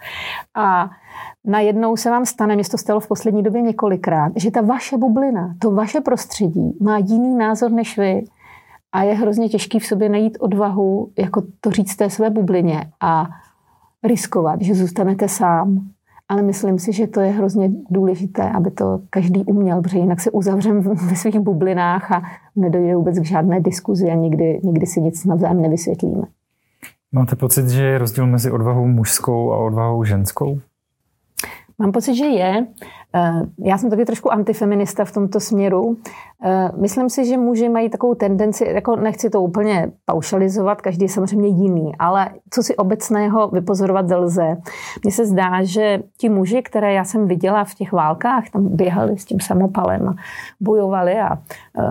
A 0.55 0.89
najednou 1.45 1.97
se 1.97 2.09
vám 2.09 2.25
stane, 2.25 2.55
mě 2.55 2.63
to 2.71 2.77
stalo 2.77 2.99
v 2.99 3.07
poslední 3.07 3.43
době 3.43 3.61
několikrát, 3.61 4.31
že 4.35 4.51
ta 4.51 4.61
vaše 4.61 4.97
bublina, 4.97 5.55
to 5.59 5.71
vaše 5.71 6.01
prostředí 6.01 6.77
má 6.81 6.97
jiný 6.97 7.35
názor 7.37 7.71
než 7.71 7.97
vy 7.97 8.23
a 8.91 9.03
je 9.03 9.13
hrozně 9.13 9.49
těžký 9.49 9.79
v 9.79 9.85
sobě 9.85 10.09
najít 10.09 10.37
odvahu, 10.39 11.11
jako 11.17 11.43
to 11.61 11.71
říct 11.71 11.95
té 11.95 12.09
své 12.09 12.29
bublině 12.29 12.91
a 13.01 13.27
riskovat, 14.03 14.61
že 14.61 14.75
zůstanete 14.75 15.27
sám 15.27 15.89
ale 16.29 16.41
myslím 16.41 16.79
si, 16.79 16.93
že 16.93 17.07
to 17.07 17.19
je 17.19 17.31
hrozně 17.31 17.71
důležité, 17.89 18.49
aby 18.49 18.71
to 18.71 19.01
každý 19.09 19.45
uměl, 19.45 19.81
protože 19.81 19.97
jinak 19.97 20.21
se 20.21 20.31
uzavřeme 20.31 20.81
ve 20.81 21.15
svých 21.15 21.39
bublinách 21.39 22.11
a 22.11 22.23
nedojde 22.55 22.95
vůbec 22.95 23.19
k 23.19 23.25
žádné 23.25 23.61
diskuzi 23.61 24.09
a 24.09 24.15
nikdy, 24.15 24.59
nikdy 24.63 24.85
si 24.85 25.01
nic 25.01 25.25
navzájem 25.25 25.61
nevysvětlíme. 25.61 26.23
Máte 27.11 27.35
pocit, 27.35 27.69
že 27.69 27.83
je 27.83 27.97
rozdíl 27.97 28.27
mezi 28.27 28.51
odvahou 28.51 28.87
mužskou 28.87 29.51
a 29.51 29.57
odvahou 29.57 30.03
ženskou? 30.03 30.59
Mám 31.79 31.91
pocit, 31.91 32.15
že 32.15 32.25
je. 32.25 32.67
Eh, 33.15 33.41
já 33.57 33.77
jsem 33.77 33.89
taky 33.89 34.05
trošku 34.05 34.31
antifeminista 34.31 35.05
v 35.05 35.11
tomto 35.11 35.39
směru. 35.39 35.97
Eh, 36.43 36.69
myslím 36.77 37.09
si, 37.09 37.25
že 37.25 37.37
muži 37.37 37.69
mají 37.69 37.89
takovou 37.89 38.15
tendenci, 38.15 38.65
jako 38.67 38.95
nechci 38.95 39.29
to 39.29 39.41
úplně 39.41 39.91
paušalizovat, 40.05 40.81
každý 40.81 41.05
je 41.05 41.09
samozřejmě 41.09 41.47
jiný, 41.47 41.91
ale 41.99 42.29
co 42.49 42.63
si 42.63 42.75
obecného 42.75 43.47
vypozorovat 43.47 44.05
lze. 44.11 44.57
Mně 45.03 45.11
se 45.11 45.25
zdá, 45.25 45.63
že 45.63 46.03
ti 46.17 46.29
muži, 46.29 46.61
které 46.61 46.93
já 46.93 47.03
jsem 47.03 47.27
viděla 47.27 47.63
v 47.63 47.75
těch 47.75 47.91
válkách, 47.91 48.49
tam 48.49 48.67
běhali 48.67 49.17
s 49.17 49.25
tím 49.25 49.39
samopalem 49.39 50.09
a 50.09 50.15
bojovali 50.59 51.19
a 51.19 51.35
eh, 51.35 51.83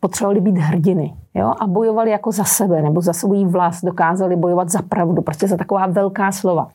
potřebovali 0.00 0.40
být 0.40 0.58
hrdiny. 0.58 1.14
Jo? 1.34 1.52
A 1.60 1.66
bojovali 1.66 2.10
jako 2.10 2.32
za 2.32 2.44
sebe 2.44 2.82
nebo 2.82 3.00
za 3.00 3.12
svůj 3.12 3.44
vlast, 3.44 3.84
dokázali 3.84 4.36
bojovat 4.36 4.68
za 4.68 4.82
pravdu, 4.82 5.22
prostě 5.22 5.48
za 5.48 5.56
taková 5.56 5.86
velká 5.86 6.32
slova. 6.32 6.68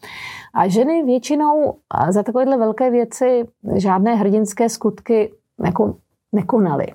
A 0.54 0.68
ženy 0.68 1.04
většinou 1.04 1.76
za 2.10 2.24
takovéhle 2.24 2.58
velké 2.58 2.92
věci 2.92 3.44
žádné 3.76 4.16
hrdinské 4.16 4.70
skutky 4.70 5.34
jako 5.66 5.96
nekonaly. 6.32 6.86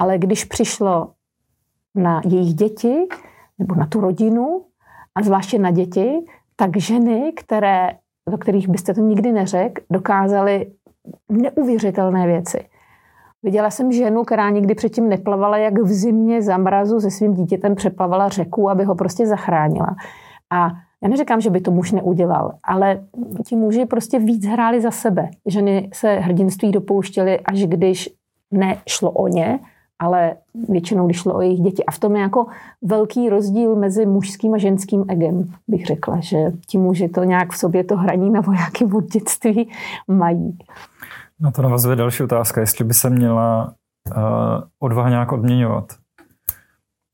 Ale 0.00 0.18
když 0.18 0.44
přišlo 0.44 1.12
na 1.94 2.20
jejich 2.24 2.54
děti 2.54 3.06
nebo 3.58 3.74
na 3.74 3.86
tu 3.86 4.00
rodinu 4.00 4.64
a 5.14 5.22
zvláště 5.22 5.58
na 5.58 5.70
děti, 5.70 6.24
tak 6.56 6.76
ženy, 6.76 7.32
které, 7.36 7.90
do 8.30 8.38
kterých 8.38 8.68
byste 8.68 8.94
to 8.94 9.00
nikdy 9.00 9.32
neřekl, 9.32 9.82
dokázaly 9.90 10.72
neuvěřitelné 11.28 12.26
věci. 12.26 12.68
Viděla 13.42 13.70
jsem 13.70 13.92
ženu, 13.92 14.22
která 14.22 14.50
nikdy 14.50 14.74
předtím 14.74 15.08
neplavala, 15.08 15.56
jak 15.56 15.78
v 15.78 15.86
zimě 15.86 16.42
za 16.42 16.56
mrazu 16.56 17.00
se 17.00 17.10
svým 17.10 17.34
dítětem 17.34 17.74
přeplavala 17.74 18.28
řeku, 18.28 18.70
aby 18.70 18.84
ho 18.84 18.94
prostě 18.94 19.26
zachránila. 19.26 19.96
A 20.50 20.68
já 21.02 21.08
neříkám, 21.08 21.40
že 21.40 21.50
by 21.50 21.60
to 21.60 21.70
muž 21.70 21.92
neudělal, 21.92 22.52
ale 22.64 23.00
ti 23.46 23.56
muži 23.56 23.86
prostě 23.86 24.18
víc 24.18 24.46
hráli 24.46 24.80
za 24.80 24.90
sebe. 24.90 25.30
Ženy 25.46 25.90
se 25.92 26.14
hrdinství 26.14 26.72
dopouštěly, 26.72 27.40
až 27.40 27.66
když 27.66 28.08
nešlo 28.50 29.10
o 29.10 29.28
ně, 29.28 29.60
ale 29.98 30.34
většinou, 30.68 31.06
když 31.06 31.16
šlo 31.16 31.34
o 31.34 31.40
jejich 31.40 31.60
děti. 31.60 31.84
A 31.84 31.90
v 31.90 31.98
tom 31.98 32.16
je 32.16 32.22
jako 32.22 32.46
velký 32.82 33.28
rozdíl 33.28 33.76
mezi 33.76 34.06
mužským 34.06 34.54
a 34.54 34.58
ženským 34.58 35.04
egem, 35.08 35.52
bych 35.68 35.86
řekla, 35.86 36.20
že 36.20 36.36
ti 36.66 36.78
muži 36.78 37.08
to 37.08 37.24
nějak 37.24 37.52
v 37.52 37.58
sobě 37.58 37.84
to 37.84 37.96
hraní 37.96 38.30
na 38.30 38.40
vojáky 38.40 38.84
od 38.84 39.04
dětství 39.04 39.70
mají. 40.08 40.58
Na 41.40 41.50
to 41.50 41.62
navazuje 41.62 41.96
další 41.96 42.22
otázka, 42.22 42.60
jestli 42.60 42.84
by 42.84 42.94
se 42.94 43.10
měla 43.10 43.74
uh, 44.16 44.22
odvaha 44.78 45.08
nějak 45.08 45.32
odměňovat. 45.32 46.01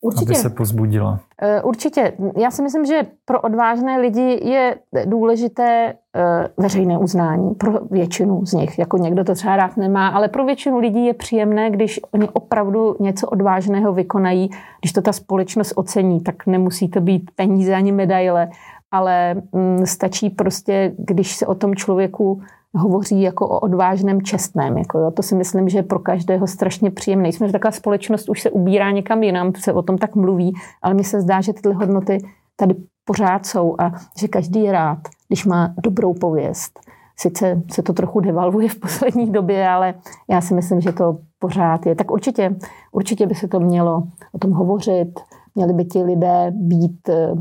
Určitě. 0.00 0.24
Aby 0.24 0.34
se 0.34 0.50
pozbudila. 0.50 1.20
Eh, 1.42 1.62
určitě. 1.62 2.12
Já 2.36 2.50
si 2.50 2.62
myslím, 2.62 2.84
že 2.86 3.06
pro 3.24 3.40
odvážné 3.40 4.00
lidi 4.00 4.40
je 4.42 4.76
důležité 5.04 5.94
eh, 6.16 6.48
veřejné 6.56 6.98
uznání. 6.98 7.54
Pro 7.54 7.72
většinu 7.90 8.46
z 8.46 8.52
nich. 8.52 8.78
Jako 8.78 8.96
někdo 8.96 9.24
to 9.24 9.34
třeba 9.34 9.56
rád 9.56 9.76
nemá, 9.76 10.08
ale 10.08 10.28
pro 10.28 10.44
většinu 10.44 10.78
lidí 10.78 11.06
je 11.06 11.14
příjemné, 11.14 11.70
když 11.70 12.00
oni 12.10 12.28
opravdu 12.28 12.96
něco 13.00 13.26
odvážného 13.26 13.92
vykonají. 13.92 14.50
Když 14.80 14.92
to 14.92 15.02
ta 15.02 15.12
společnost 15.12 15.72
ocení, 15.76 16.20
tak 16.20 16.46
nemusí 16.46 16.88
to 16.88 17.00
být 17.00 17.30
peníze 17.36 17.74
ani 17.74 17.92
medaile, 17.92 18.50
ale 18.90 19.34
mm, 19.52 19.86
stačí 19.86 20.30
prostě, 20.30 20.92
když 20.98 21.36
se 21.36 21.46
o 21.46 21.54
tom 21.54 21.74
člověku 21.74 22.42
hovoří 22.74 23.22
jako 23.22 23.48
o 23.48 23.60
odvážném 23.60 24.22
čestném. 24.22 24.78
Jako 24.78 24.98
jo. 24.98 25.10
To 25.10 25.22
si 25.22 25.34
myslím, 25.34 25.68
že 25.68 25.78
je 25.78 25.82
pro 25.82 25.98
každého 25.98 26.46
strašně 26.46 26.90
příjemné. 26.90 27.28
Jsme, 27.28 27.46
že 27.46 27.52
taková 27.52 27.72
společnost 27.72 28.28
už 28.28 28.42
se 28.42 28.50
ubírá 28.50 28.90
někam 28.90 29.22
jinam, 29.22 29.52
se 29.54 29.72
o 29.72 29.82
tom 29.82 29.98
tak 29.98 30.14
mluví, 30.14 30.54
ale 30.82 30.94
mně 30.94 31.04
se 31.04 31.20
zdá, 31.20 31.40
že 31.40 31.52
tyhle 31.52 31.74
hodnoty 31.74 32.18
tady 32.56 32.74
pořád 33.04 33.46
jsou 33.46 33.74
a 33.78 33.92
že 34.20 34.28
každý 34.28 34.62
je 34.62 34.72
rád, 34.72 34.98
když 35.28 35.46
má 35.46 35.74
dobrou 35.82 36.14
pověst. 36.14 36.80
Sice 37.16 37.62
se 37.72 37.82
to 37.82 37.92
trochu 37.92 38.20
devalvuje 38.20 38.68
v 38.68 38.80
poslední 38.80 39.30
době, 39.30 39.68
ale 39.68 39.94
já 40.30 40.40
si 40.40 40.54
myslím, 40.54 40.80
že 40.80 40.92
to 40.92 41.18
pořád 41.38 41.86
je. 41.86 41.94
Tak 41.94 42.10
určitě, 42.10 42.56
určitě 42.92 43.26
by 43.26 43.34
se 43.34 43.48
to 43.48 43.60
mělo 43.60 44.02
o 44.32 44.38
tom 44.38 44.52
hovořit, 44.52 45.20
Měli 45.54 45.72
by 45.72 45.84
ti 45.84 46.02
lidé 46.02 46.52
být 46.54 47.08
eh, 47.08 47.32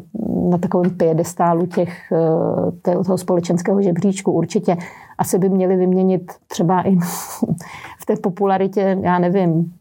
na 0.49 0.57
takovém 0.57 0.97
piedestálu 0.97 1.65
těch, 1.65 2.11
eh, 2.11 3.03
toho 3.03 3.17
společenského 3.17 3.81
žebříčku 3.81 4.31
určitě. 4.31 4.77
Asi 5.17 5.39
by 5.39 5.49
měli 5.49 5.75
vyměnit 5.75 6.31
třeba 6.47 6.87
i 6.87 6.95
v 7.99 8.05
té 8.05 8.15
popularitě, 8.15 8.97
já 9.01 9.19
nevím, 9.19 9.73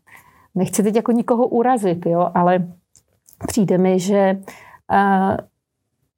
nechci 0.55 0.83
teď 0.83 0.97
jako 0.97 1.13
nikoho 1.13 1.47
urazit, 1.47 2.07
jo, 2.07 2.31
ale 2.35 2.69
přijde 3.47 3.79
mi, 3.79 3.99
že 3.99 4.41
eh, 4.93 5.37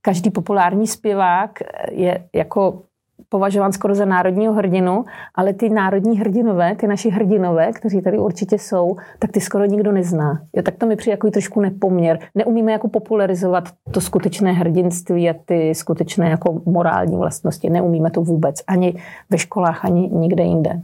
každý 0.02 0.30
populární 0.30 0.86
zpěvák 0.86 1.58
je 1.90 2.28
jako 2.34 2.82
považován 3.28 3.72
skoro 3.72 3.94
za 3.94 4.04
národního 4.04 4.52
hrdinu, 4.52 5.04
ale 5.34 5.52
ty 5.52 5.68
národní 5.68 6.18
hrdinové, 6.18 6.74
ty 6.74 6.86
naši 6.86 7.10
hrdinové, 7.10 7.72
kteří 7.72 8.02
tady 8.02 8.18
určitě 8.18 8.58
jsou, 8.58 8.96
tak 9.18 9.32
ty 9.32 9.40
skoro 9.40 9.64
nikdo 9.64 9.92
nezná. 9.92 10.42
Jo, 10.56 10.62
tak 10.62 10.76
to 10.76 10.86
mi 10.86 10.96
přijde 10.96 11.12
jako 11.12 11.30
trošku 11.30 11.60
nepoměr. 11.60 12.18
Neumíme 12.34 12.72
jako 12.72 12.88
popularizovat 12.88 13.68
to 13.90 14.00
skutečné 14.00 14.52
hrdinství 14.52 15.30
a 15.30 15.34
ty 15.44 15.74
skutečné 15.74 16.30
jako 16.30 16.62
morální 16.66 17.16
vlastnosti. 17.16 17.70
Neumíme 17.70 18.10
to 18.10 18.22
vůbec. 18.22 18.62
Ani 18.66 19.02
ve 19.30 19.38
školách, 19.38 19.84
ani 19.84 20.08
nikde 20.08 20.42
jinde. 20.42 20.82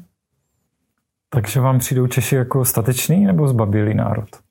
Takže 1.31 1.61
vám 1.61 1.79
přijdou 1.79 2.07
Češi 2.07 2.37
jako 2.37 2.65
statečný 2.65 3.25
nebo 3.25 3.49
zbabilý 3.49 3.95
národ? 3.95 4.44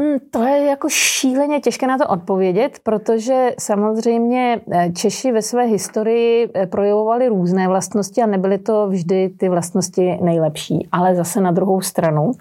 Mm, 0.00 0.18
to 0.30 0.42
je 0.42 0.64
jako 0.64 0.88
šíleně 0.88 1.60
těžké 1.60 1.86
na 1.86 1.98
to 1.98 2.08
odpovědět, 2.08 2.78
protože 2.82 3.50
samozřejmě 3.58 4.60
eh, 4.72 4.92
Češi 4.92 5.32
ve 5.32 5.42
své 5.42 5.64
historii 5.64 6.50
eh, 6.54 6.66
projevovali 6.66 7.28
různé 7.28 7.68
vlastnosti 7.68 8.22
a 8.22 8.26
nebyly 8.26 8.58
to 8.58 8.88
vždy 8.88 9.28
ty 9.28 9.48
vlastnosti 9.48 10.18
nejlepší. 10.22 10.88
Ale 10.92 11.14
zase 11.14 11.40
na 11.40 11.50
druhou 11.50 11.80
stranu 11.80 12.32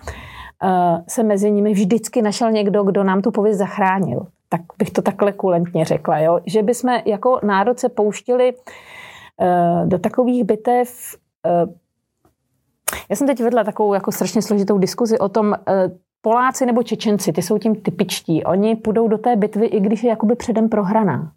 eh, 0.63 1.04
se 1.08 1.24
mezi 1.24 1.51
nimi 1.51 1.74
vždycky 1.74 2.22
našel 2.22 2.51
někdo, 2.51 2.84
kdo 2.84 3.04
nám 3.04 3.22
tu 3.22 3.32
pověst 3.32 3.58
zachránil. 3.58 4.28
Tak 4.50 4.62
bych 4.78 4.92
to 4.92 5.01
takhle 5.01 5.32
kulentně 5.32 5.86
řekla. 5.86 6.20
Jo? 6.20 6.39
Že 6.46 6.63
bychom 6.63 7.00
jako 7.06 7.39
národ 7.44 7.80
se 7.80 7.89
pouštili 7.89 8.54
do 9.86 10.00
takových 10.00 10.44
bitev 10.44 11.16
já 13.10 13.16
jsem 13.16 13.28
teď 13.28 13.44
vedla 13.44 13.63
takovou 13.63 13.94
jako 13.94 14.12
strašně 14.12 14.42
složitou 14.42 14.78
diskuzi 14.78 15.20
o 15.20 15.30
tom, 15.30 15.56
Poláci 16.22 16.66
nebo 16.66 16.84
Čečenci, 16.84 17.34
ty 17.34 17.42
jsou 17.42 17.58
tím 17.58 17.76
typičtí. 17.76 18.44
Oni 18.44 18.76
půjdou 18.76 19.08
do 19.08 19.18
té 19.18 19.36
bitvy, 19.36 19.66
i 19.66 19.80
když 19.80 20.04
je 20.04 20.10
jakoby 20.10 20.36
předem 20.36 20.70
prohraná. 20.70 21.32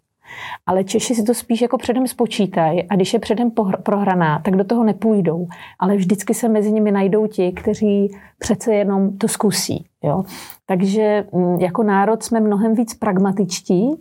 Ale 0.65 0.83
Češi 0.83 1.15
si 1.15 1.23
to 1.23 1.33
spíš 1.33 1.61
jako 1.61 1.77
předem 1.77 2.07
spočítají 2.07 2.83
a 2.83 2.95
když 2.95 3.13
je 3.13 3.19
předem 3.19 3.51
prohraná, 3.83 4.39
tak 4.39 4.55
do 4.55 4.63
toho 4.63 4.83
nepůjdou. 4.83 5.47
Ale 5.79 5.95
vždycky 5.95 6.33
se 6.33 6.49
mezi 6.49 6.71
nimi 6.71 6.91
najdou 6.91 7.27
ti, 7.27 7.51
kteří 7.51 8.17
přece 8.39 8.73
jenom 8.73 9.17
to 9.17 9.27
zkusí. 9.27 9.85
Jo? 10.03 10.23
Takže 10.65 11.25
mm, 11.31 11.59
jako 11.59 11.83
národ 11.83 12.23
jsme 12.23 12.39
mnohem 12.39 12.73
víc 12.73 12.93
pragmatičtí 12.93 13.95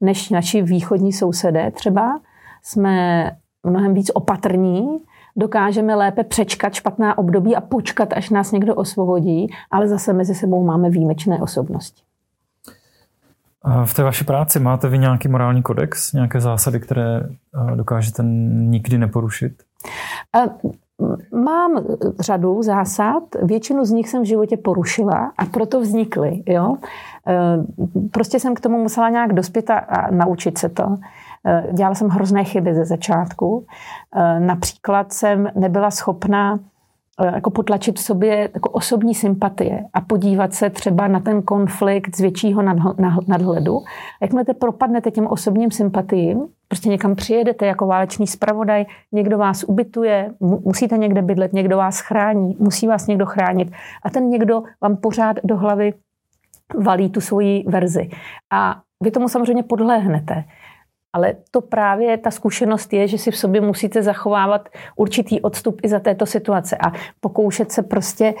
než 0.00 0.30
naši 0.30 0.62
východní 0.62 1.12
sousedé 1.12 1.70
třeba. 1.70 2.20
Jsme 2.62 3.30
mnohem 3.66 3.94
víc 3.94 4.10
opatrní 4.14 4.98
dokážeme 5.36 5.94
lépe 5.94 6.24
přečkat 6.24 6.74
špatná 6.74 7.18
období 7.18 7.56
a 7.56 7.60
počkat, 7.60 8.12
až 8.12 8.30
nás 8.30 8.52
někdo 8.52 8.74
osvobodí, 8.74 9.46
ale 9.70 9.88
zase 9.88 10.12
mezi 10.12 10.34
sebou 10.34 10.64
máme 10.64 10.90
výjimečné 10.90 11.42
osobnosti. 11.42 12.02
V 13.84 13.94
té 13.94 14.02
vaší 14.02 14.24
práci 14.24 14.60
máte 14.60 14.88
vy 14.88 14.98
nějaký 14.98 15.28
morální 15.28 15.62
kodex, 15.62 16.12
nějaké 16.12 16.40
zásady, 16.40 16.80
které 16.80 17.20
dokážete 17.74 18.22
nikdy 18.52 18.98
neporušit? 18.98 19.52
Mám 21.44 21.84
řadu 22.20 22.62
zásad, 22.62 23.22
většinu 23.42 23.84
z 23.84 23.90
nich 23.90 24.08
jsem 24.08 24.22
v 24.22 24.26
životě 24.26 24.56
porušila 24.56 25.32
a 25.38 25.44
proto 25.44 25.80
vznikly. 25.80 26.42
Jo? 26.46 26.76
Prostě 28.10 28.40
jsem 28.40 28.54
k 28.54 28.60
tomu 28.60 28.82
musela 28.82 29.08
nějak 29.08 29.32
dospět 29.32 29.70
a, 29.70 29.78
a 29.78 30.10
naučit 30.10 30.58
se 30.58 30.68
to. 30.68 30.96
Eh, 31.46 31.64
dělala 31.72 31.94
jsem 31.94 32.08
hrozné 32.08 32.44
chyby 32.44 32.74
ze 32.74 32.84
začátku. 32.84 33.66
Eh, 34.16 34.40
například 34.40 35.12
jsem 35.12 35.48
nebyla 35.54 35.90
schopná 35.90 36.58
eh, 37.20 37.26
jako 37.34 37.50
potlačit 37.50 37.98
v 37.98 38.02
sobě 38.02 38.50
jako 38.54 38.70
osobní 38.70 39.14
sympatie 39.14 39.84
a 39.92 40.00
podívat 40.00 40.54
se 40.54 40.70
třeba 40.70 41.08
na 41.08 41.20
ten 41.20 41.42
konflikt 41.42 42.16
z 42.16 42.20
většího 42.20 42.62
nadhledu. 43.28 43.80
Jakmile 44.22 44.44
te 44.44 44.54
propadnete 44.54 45.10
těm 45.10 45.26
osobním 45.26 45.70
sympatiím, 45.70 46.46
prostě 46.68 46.88
někam 46.88 47.14
přijedete 47.14 47.66
jako 47.66 47.86
válečný 47.86 48.26
zpravodaj, 48.26 48.84
někdo 49.12 49.38
vás 49.38 49.64
ubytuje, 49.64 50.30
musíte 50.40 50.98
někde 50.98 51.22
bydlet, 51.22 51.52
někdo 51.52 51.76
vás 51.76 52.00
chrání, 52.00 52.56
musí 52.58 52.86
vás 52.86 53.06
někdo 53.06 53.26
chránit 53.26 53.72
a 54.02 54.10
ten 54.10 54.28
někdo 54.28 54.62
vám 54.80 54.96
pořád 54.96 55.36
do 55.44 55.56
hlavy 55.56 55.94
valí 56.78 57.10
tu 57.10 57.20
svoji 57.20 57.64
verzi. 57.68 58.10
A 58.52 58.80
vy 59.00 59.10
tomu 59.10 59.28
samozřejmě 59.28 59.62
podléhnete. 59.62 60.44
Ale 61.14 61.34
to 61.50 61.60
právě 61.60 62.18
ta 62.18 62.30
zkušenost 62.30 62.92
je, 62.92 63.08
že 63.08 63.18
si 63.18 63.30
v 63.30 63.36
sobě 63.36 63.60
musíte 63.60 64.02
zachovávat 64.02 64.68
určitý 64.96 65.40
odstup 65.40 65.80
i 65.82 65.88
za 65.88 66.00
této 66.00 66.26
situace 66.26 66.76
a 66.76 66.92
pokoušet 67.20 67.72
se 67.72 67.82
prostě 67.82 68.34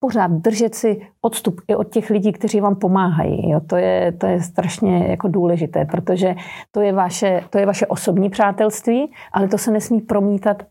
pořád 0.00 0.30
držet 0.30 0.74
si 0.74 1.06
odstup 1.20 1.60
i 1.68 1.74
od 1.74 1.92
těch 1.92 2.10
lidí, 2.10 2.32
kteří 2.32 2.60
vám 2.60 2.76
pomáhají. 2.76 3.50
Jo, 3.50 3.60
to, 3.66 3.76
je, 3.76 4.12
to 4.12 4.26
je 4.26 4.42
strašně 4.42 5.06
jako 5.06 5.28
důležité, 5.28 5.84
protože 5.84 6.34
to 6.70 6.80
je, 6.80 6.92
vaše, 6.92 7.42
to 7.50 7.58
je 7.58 7.66
vaše 7.66 7.86
osobní 7.86 8.30
přátelství, 8.30 9.12
ale 9.32 9.48
to 9.48 9.58
se 9.58 9.70
nesmí 9.70 10.00
promítat 10.00 10.62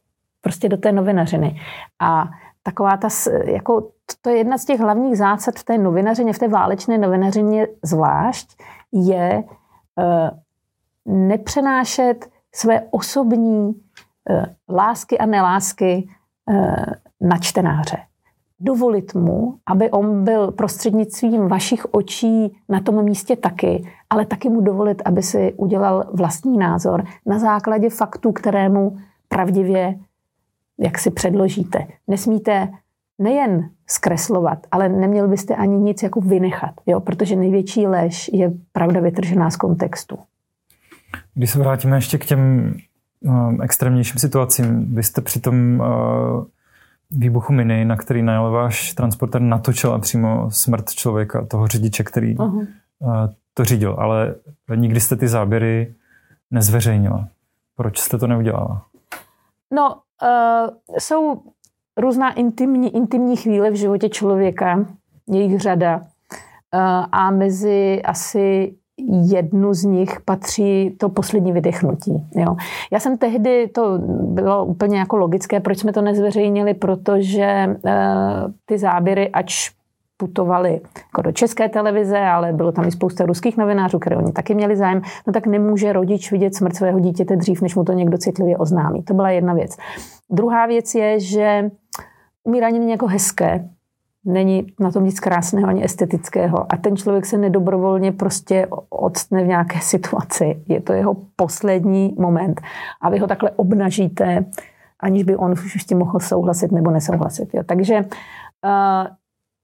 prostě 0.42 0.70
do 0.70 0.78
té 0.78 0.92
novinařiny. 0.92 1.60
A 2.02 2.30
taková 2.64 2.98
ta, 2.98 3.08
jako, 3.46 3.90
to 4.22 4.30
je 4.30 4.38
jedna 4.38 4.58
z 4.58 4.66
těch 4.66 4.80
hlavních 4.80 5.18
zásad 5.18 5.56
v 5.56 5.64
té 5.64 5.78
novinařině, 5.78 6.34
v 6.34 6.40
té 6.40 6.48
válečné 6.48 6.98
novinařině 6.98 7.68
zvlášť, 7.84 8.58
je 8.92 9.44
uh, 9.44 10.38
nepřenášet 11.12 12.30
své 12.56 12.82
osobní 12.92 13.74
eh, 14.30 14.46
lásky 14.70 15.18
a 15.18 15.26
nelásky 15.26 16.10
eh, 16.50 16.86
na 17.22 17.38
čtenáře. 17.38 17.98
Dovolit 18.60 19.16
mu, 19.16 19.58
aby 19.66 19.92
on 19.92 20.24
byl 20.24 20.52
prostřednictvím 20.52 21.48
vašich 21.48 21.86
očí 21.94 22.58
na 22.70 22.80
tom 22.80 23.04
místě 23.04 23.36
taky, 23.36 23.88
ale 24.10 24.26
taky 24.26 24.50
mu 24.50 24.62
dovolit, 24.62 25.02
aby 25.06 25.24
si 25.24 25.54
udělal 25.58 26.06
vlastní 26.14 26.58
názor 26.58 27.04
na 27.26 27.40
základě 27.40 27.90
faktů, 27.90 28.32
kterému 28.32 28.98
pravdivě 29.28 30.00
jak 30.82 31.00
si 31.00 31.12
předložíte. 31.12 31.88
Nesmíte 32.08 32.70
nejen 33.20 33.70
zkreslovat, 33.88 34.68
ale 34.72 34.90
neměl 34.90 35.28
byste 35.28 35.56
ani 35.56 35.78
nic 35.78 36.04
jako 36.04 36.22
vynechat, 36.22 36.74
jo? 36.86 37.00
protože 37.00 37.36
největší 37.36 37.88
lež 37.88 38.30
je 38.34 38.54
pravda 38.72 39.00
vytržená 39.00 39.50
z 39.50 39.56
kontextu. 39.56 40.18
Když 41.34 41.52
se 41.52 41.60
vrátíme 41.60 41.98
ještě 41.98 42.18
k 42.18 42.26
těm 42.26 42.74
uh, 43.22 43.64
extrémnějším 43.64 44.20
situacím, 44.20 44.96
vy 44.96 45.04
jste 45.04 45.22
při 45.22 45.40
tom 45.40 45.80
uh, 45.80 46.46
výbuchu 47.12 47.54
miny, 47.54 47.86
na 47.86 47.96
který 47.96 48.22
najel 48.22 48.52
váš 48.52 48.94
transporter, 48.94 49.42
natočila 49.42 50.00
přímo 50.00 50.52
smrt 50.52 50.90
člověka, 50.90 51.46
toho 51.46 51.68
řidiče, 51.68 52.04
který 52.04 52.36
uh-huh. 52.36 52.68
uh, 53.00 53.16
to 53.54 53.66
řídil, 53.66 53.96
ale 54.00 54.36
nikdy 54.76 55.00
jste 55.00 55.16
ty 55.16 55.28
záběry 55.28 55.94
nezveřejnila. 56.52 57.28
Proč 57.76 58.00
jste 58.00 58.18
to 58.18 58.28
neudělala? 58.28 58.86
No, 59.74 59.96
uh, 59.96 60.98
jsou 61.00 61.42
různá 61.98 62.34
intimní, 62.34 62.96
intimní 62.96 63.36
chvíle 63.36 63.72
v 63.72 63.76
životě 63.76 64.10
člověka, 64.10 64.86
jejich 65.28 65.60
řada. 65.60 65.98
Uh, 65.98 67.06
a 67.12 67.32
mezi 67.32 68.02
asi 68.02 68.76
jednu 69.08 69.74
z 69.74 69.84
nich 69.84 70.22
patří 70.26 70.96
to 71.00 71.10
poslední 71.10 71.52
vydechnutí. 71.52 72.28
Jo. 72.36 72.56
Já 72.92 73.00
jsem 73.00 73.18
tehdy, 73.18 73.68
to 73.68 73.98
bylo 74.22 74.66
úplně 74.66 75.00
jako 75.00 75.18
logické, 75.18 75.60
proč 75.60 75.78
jsme 75.78 75.94
to 75.94 76.02
nezveřejnili, 76.02 76.74
protože 76.74 77.44
e, 77.44 77.78
ty 78.66 78.78
záběry, 78.78 79.30
ač 79.30 79.70
putovali 80.18 80.82
jako 80.96 81.22
do 81.22 81.32
české 81.32 81.70
televize, 81.70 82.20
ale 82.20 82.54
bylo 82.54 82.72
tam 82.72 82.88
i 82.88 82.92
spousta 82.92 83.26
ruských 83.26 83.58
novinářů, 83.58 84.00
které 84.00 84.18
oni 84.18 84.32
taky 84.32 84.56
měli 84.56 84.76
zájem, 84.76 85.02
no 85.28 85.34
tak 85.34 85.48
nemůže 85.48 85.94
rodič 85.94 86.32
vidět 86.32 86.56
smrt 86.56 86.76
svého 86.76 87.00
dítěte 87.00 87.36
dřív, 87.36 87.62
než 87.62 87.76
mu 87.76 87.84
to 87.84 87.94
někdo 87.94 88.18
citlivě 88.18 88.58
oznámí. 88.58 89.04
To 89.04 89.14
byla 89.14 89.30
jedna 89.30 89.54
věc. 89.54 89.78
Druhá 90.30 90.66
věc 90.66 90.96
je, 90.96 91.20
že 91.20 91.72
umírání 92.44 92.80
není 92.80 92.92
jako 92.92 93.08
hezké, 93.08 93.70
není 94.26 94.68
na 94.80 94.92
tom 94.92 95.04
nic 95.04 95.20
krásného 95.20 95.68
ani 95.68 95.84
estetického 95.84 96.74
a 96.74 96.78
ten 96.78 96.98
člověk 96.98 97.26
se 97.26 97.38
nedobrovolně 97.38 98.12
prostě 98.12 98.68
odstne 98.90 99.44
v 99.44 99.48
nějaké 99.48 99.80
situaci. 99.80 100.64
Je 100.68 100.82
to 100.82 100.94
jeho 100.94 101.16
poslední 101.36 102.16
moment 102.20 102.62
a 103.02 103.10
vy 103.10 103.20
ho 103.20 103.28
takhle 103.28 103.52
obnažíte, 103.52 104.46
aniž 105.00 105.24
by 105.24 105.36
on 105.36 105.52
už 105.52 105.82
s 105.82 105.86
tím 105.86 105.98
mohl 105.98 106.20
souhlasit 106.20 106.72
nebo 106.72 106.92
nesouhlasit. 106.92 107.50
Jo. 107.54 107.64
Takže 107.64 107.96
uh, 107.96 109.08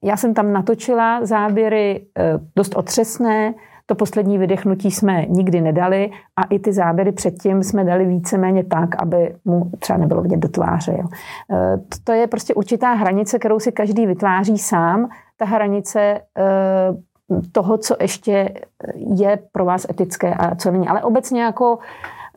já 0.04 0.18
jsem 0.18 0.34
tam 0.34 0.54
natočila 0.54 1.26
záběry 1.26 2.02
uh, 2.02 2.42
dost 2.56 2.76
otřesné, 2.76 3.54
to 3.90 3.96
poslední 3.96 4.38
vydechnutí 4.38 4.92
jsme 4.92 5.26
nikdy 5.30 5.62
nedali 5.62 6.12
a 6.36 6.44
i 6.44 6.60
ty 6.60 6.74
záběry 6.74 7.12
předtím 7.12 7.64
jsme 7.64 7.84
dali 7.84 8.06
víceméně 8.06 8.64
tak, 8.64 9.02
aby 9.02 9.36
mu 9.46 9.72
třeba 9.80 10.00
nebylo 10.00 10.22
vidět 10.22 10.38
do 10.38 10.48
tváře. 10.48 10.96
Jo. 10.98 11.08
E, 11.52 11.78
to 12.04 12.12
je 12.12 12.28
prostě 12.28 12.54
určitá 12.54 12.94
hranice, 12.94 13.40
kterou 13.40 13.60
si 13.60 13.72
každý 13.72 14.06
vytváří 14.06 14.58
sám. 14.58 15.10
Ta 15.38 15.46
hranice 15.46 16.02
e, 16.02 16.22
toho, 17.52 17.78
co 17.78 17.96
ještě 18.02 18.50
je 19.16 19.40
pro 19.52 19.66
vás 19.66 19.86
etické 19.90 20.34
a 20.34 20.56
co 20.56 20.72
není. 20.72 20.88
Ale 20.88 21.04
obecně 21.04 21.42
jako 21.42 21.78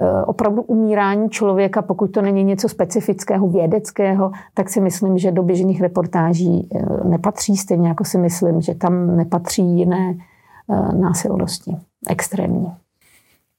e, 0.00 0.24
opravdu 0.24 0.62
umírání 0.62 1.30
člověka, 1.30 1.82
pokud 1.82 2.06
to 2.06 2.22
není 2.22 2.44
něco 2.44 2.68
specifického, 2.68 3.48
vědeckého, 3.48 4.30
tak 4.54 4.68
si 4.68 4.80
myslím, 4.80 5.18
že 5.18 5.32
do 5.32 5.42
běžných 5.42 5.80
reportáží 5.80 6.68
nepatří, 7.04 7.56
stejně 7.56 7.88
jako 7.88 8.04
si 8.04 8.18
myslím, 8.18 8.60
že 8.60 8.74
tam 8.74 9.16
nepatří 9.16 9.62
jiné 9.62 10.14
násilnosti 11.00 11.76
extrémní. 12.08 12.72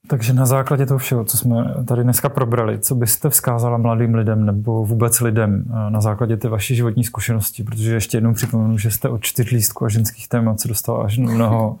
Takže 0.06 0.32
na 0.32 0.46
základě 0.46 0.86
toho 0.86 0.98
všeho, 0.98 1.24
co 1.24 1.38
jsme 1.38 1.74
tady 1.84 2.02
dneska 2.02 2.28
probrali, 2.28 2.78
co 2.78 2.94
byste 2.94 3.30
vzkázala 3.30 3.78
mladým 3.78 4.14
lidem 4.14 4.46
nebo 4.46 4.84
vůbec 4.84 5.20
lidem 5.20 5.64
eh, 5.66 5.90
na 5.90 6.00
základě 6.00 6.36
té 6.36 6.48
vaší 6.48 6.74
životní 6.74 7.04
zkušenosti? 7.04 7.64
Protože 7.64 7.94
ještě 7.94 8.16
jednou 8.16 8.34
připomenu, 8.34 8.78
že 8.78 8.90
jste 8.90 9.08
od 9.08 9.22
čtyřlístku 9.22 9.84
a 9.84 9.88
ženských 9.88 10.28
témat 10.28 10.60
se 10.60 10.68
dostala 10.68 11.04
až 11.04 11.18
mnoho 11.18 11.78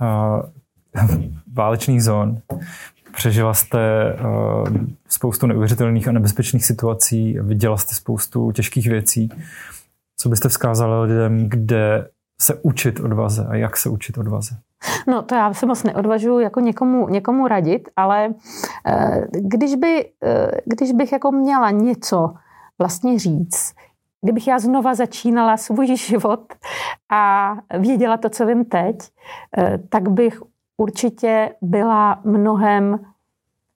uh, 0.00 0.42
válečných 1.52 2.02
zón. 2.02 2.38
Přežila 3.14 3.54
jste 3.54 3.78
spoustu 5.08 5.46
neuvěřitelných 5.46 6.08
a 6.08 6.12
nebezpečných 6.12 6.64
situací, 6.64 7.38
viděla 7.40 7.76
jste 7.76 7.94
spoustu 7.94 8.52
těžkých 8.52 8.88
věcí. 8.88 9.28
Co 10.16 10.28
byste 10.28 10.48
vzkázala 10.48 11.02
lidem, 11.02 11.48
kde 11.48 12.08
se 12.42 12.54
učit 12.62 13.00
odvaze 13.00 13.46
a 13.48 13.54
jak 13.54 13.76
se 13.76 13.88
učit 13.88 14.18
odvaze? 14.18 14.54
No 15.06 15.22
to 15.22 15.34
já 15.34 15.54
se 15.54 15.66
moc 15.66 15.82
neodvažuji 15.82 16.38
jako 16.38 16.60
někomu, 16.60 17.08
někomu 17.08 17.48
radit, 17.48 17.88
ale 17.96 18.34
eh, 18.86 19.26
když, 19.30 19.74
by, 19.74 20.10
eh, 20.24 20.50
když 20.64 20.92
bych 20.92 21.12
jako 21.12 21.32
měla 21.32 21.70
něco 21.70 22.34
vlastně 22.78 23.18
říct, 23.18 23.74
kdybych 24.22 24.48
já 24.48 24.58
znova 24.58 24.94
začínala 24.94 25.56
svůj 25.56 25.96
život 25.96 26.54
a 27.10 27.52
věděla 27.78 28.16
to, 28.16 28.28
co 28.28 28.46
vím 28.46 28.64
teď, 28.64 28.96
eh, 29.58 29.78
tak 29.88 30.08
bych 30.08 30.42
určitě 30.76 31.54
byla 31.62 32.20
mnohem 32.24 32.98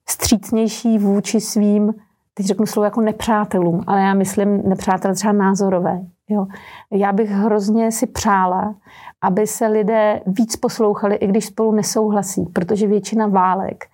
střícnější 0.09 0.99
vůči 0.99 1.41
svým, 1.41 1.95
teď 2.35 2.47
řeknu 2.47 2.67
slovo 2.67 2.85
jako 2.85 3.01
nepřátelům, 3.01 3.85
ale 3.87 4.01
já 4.01 4.15
myslím 4.15 4.69
nepřátel 4.69 5.15
třeba 5.15 5.33
názorové. 5.33 6.01
Jo. 6.33 6.47
Já 6.91 7.13
bych 7.13 7.31
hrozně 7.31 7.93
si 7.93 8.07
přála, 8.07 8.75
aby 9.23 9.47
se 9.47 9.67
lidé 9.67 10.21
víc 10.27 10.57
poslouchali, 10.57 11.15
i 11.15 11.27
když 11.27 11.47
spolu 11.47 11.73
nesouhlasí, 11.73 12.45
protože 12.53 12.87
většina 12.87 13.27
válek 13.27 13.85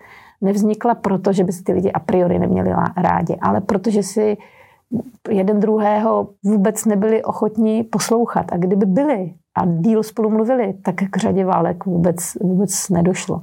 nevznikla 0.40 0.94
proto, 0.94 1.32
že 1.32 1.44
by 1.44 1.52
si 1.52 1.62
ty 1.62 1.72
lidi 1.72 1.92
a 1.92 1.98
priori 1.98 2.38
neměli 2.38 2.70
rádi, 2.96 3.36
ale 3.40 3.60
protože 3.60 4.02
si 4.02 4.36
jeden 5.30 5.60
druhého 5.60 6.28
vůbec 6.44 6.84
nebyli 6.84 7.24
ochotní 7.24 7.84
poslouchat. 7.84 8.52
A 8.52 8.56
kdyby 8.56 8.86
byli 8.86 9.34
a 9.54 9.66
díl 9.66 10.02
spolu 10.02 10.30
mluvili, 10.30 10.74
tak 10.84 10.94
k 11.10 11.16
řadě 11.16 11.44
válek 11.44 11.86
vůbec, 11.86 12.34
vůbec 12.40 12.88
nedošlo. 12.88 13.40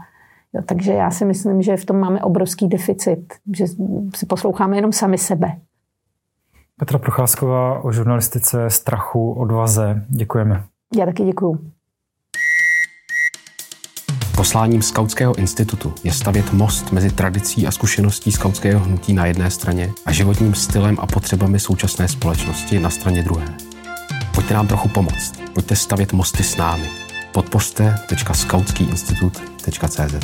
Jo, 0.53 0.61
takže 0.65 0.93
já 0.93 1.11
si 1.11 1.25
myslím, 1.25 1.61
že 1.61 1.77
v 1.77 1.85
tom 1.85 1.99
máme 1.99 2.21
obrovský 2.21 2.67
deficit, 2.67 3.33
že 3.57 3.67
si 4.15 4.25
posloucháme 4.25 4.77
jenom 4.77 4.91
sami 4.91 5.17
sebe. 5.17 5.51
Petra 6.79 6.99
Procházková 6.99 7.83
o 7.83 7.91
žurnalistice, 7.91 8.69
strachu, 8.69 9.33
odvaze. 9.33 10.05
Děkujeme. 10.09 10.63
Já 10.99 11.05
taky 11.05 11.23
děkuju. 11.23 11.71
Posláním 14.37 14.81
Skautského 14.81 15.35
institutu 15.35 15.93
je 16.03 16.11
stavět 16.11 16.53
most 16.53 16.91
mezi 16.91 17.11
tradicí 17.11 17.67
a 17.67 17.71
zkušeností 17.71 18.31
skautského 18.31 18.79
hnutí 18.79 19.13
na 19.13 19.25
jedné 19.25 19.51
straně 19.51 19.91
a 20.05 20.11
životním 20.11 20.53
stylem 20.53 20.97
a 20.99 21.07
potřebami 21.07 21.59
současné 21.59 22.07
společnosti 22.07 22.79
na 22.79 22.89
straně 22.89 23.23
druhé. 23.23 23.45
Pojďte 24.35 24.53
nám 24.53 24.67
trochu 24.67 24.89
pomoct. 24.89 25.41
Pojďte 25.53 25.75
stavět 25.75 26.13
mosty 26.13 26.43
s 26.43 26.57
námi. 26.57 26.89
Podpořte.skautskýinstitut.cz 27.33 30.15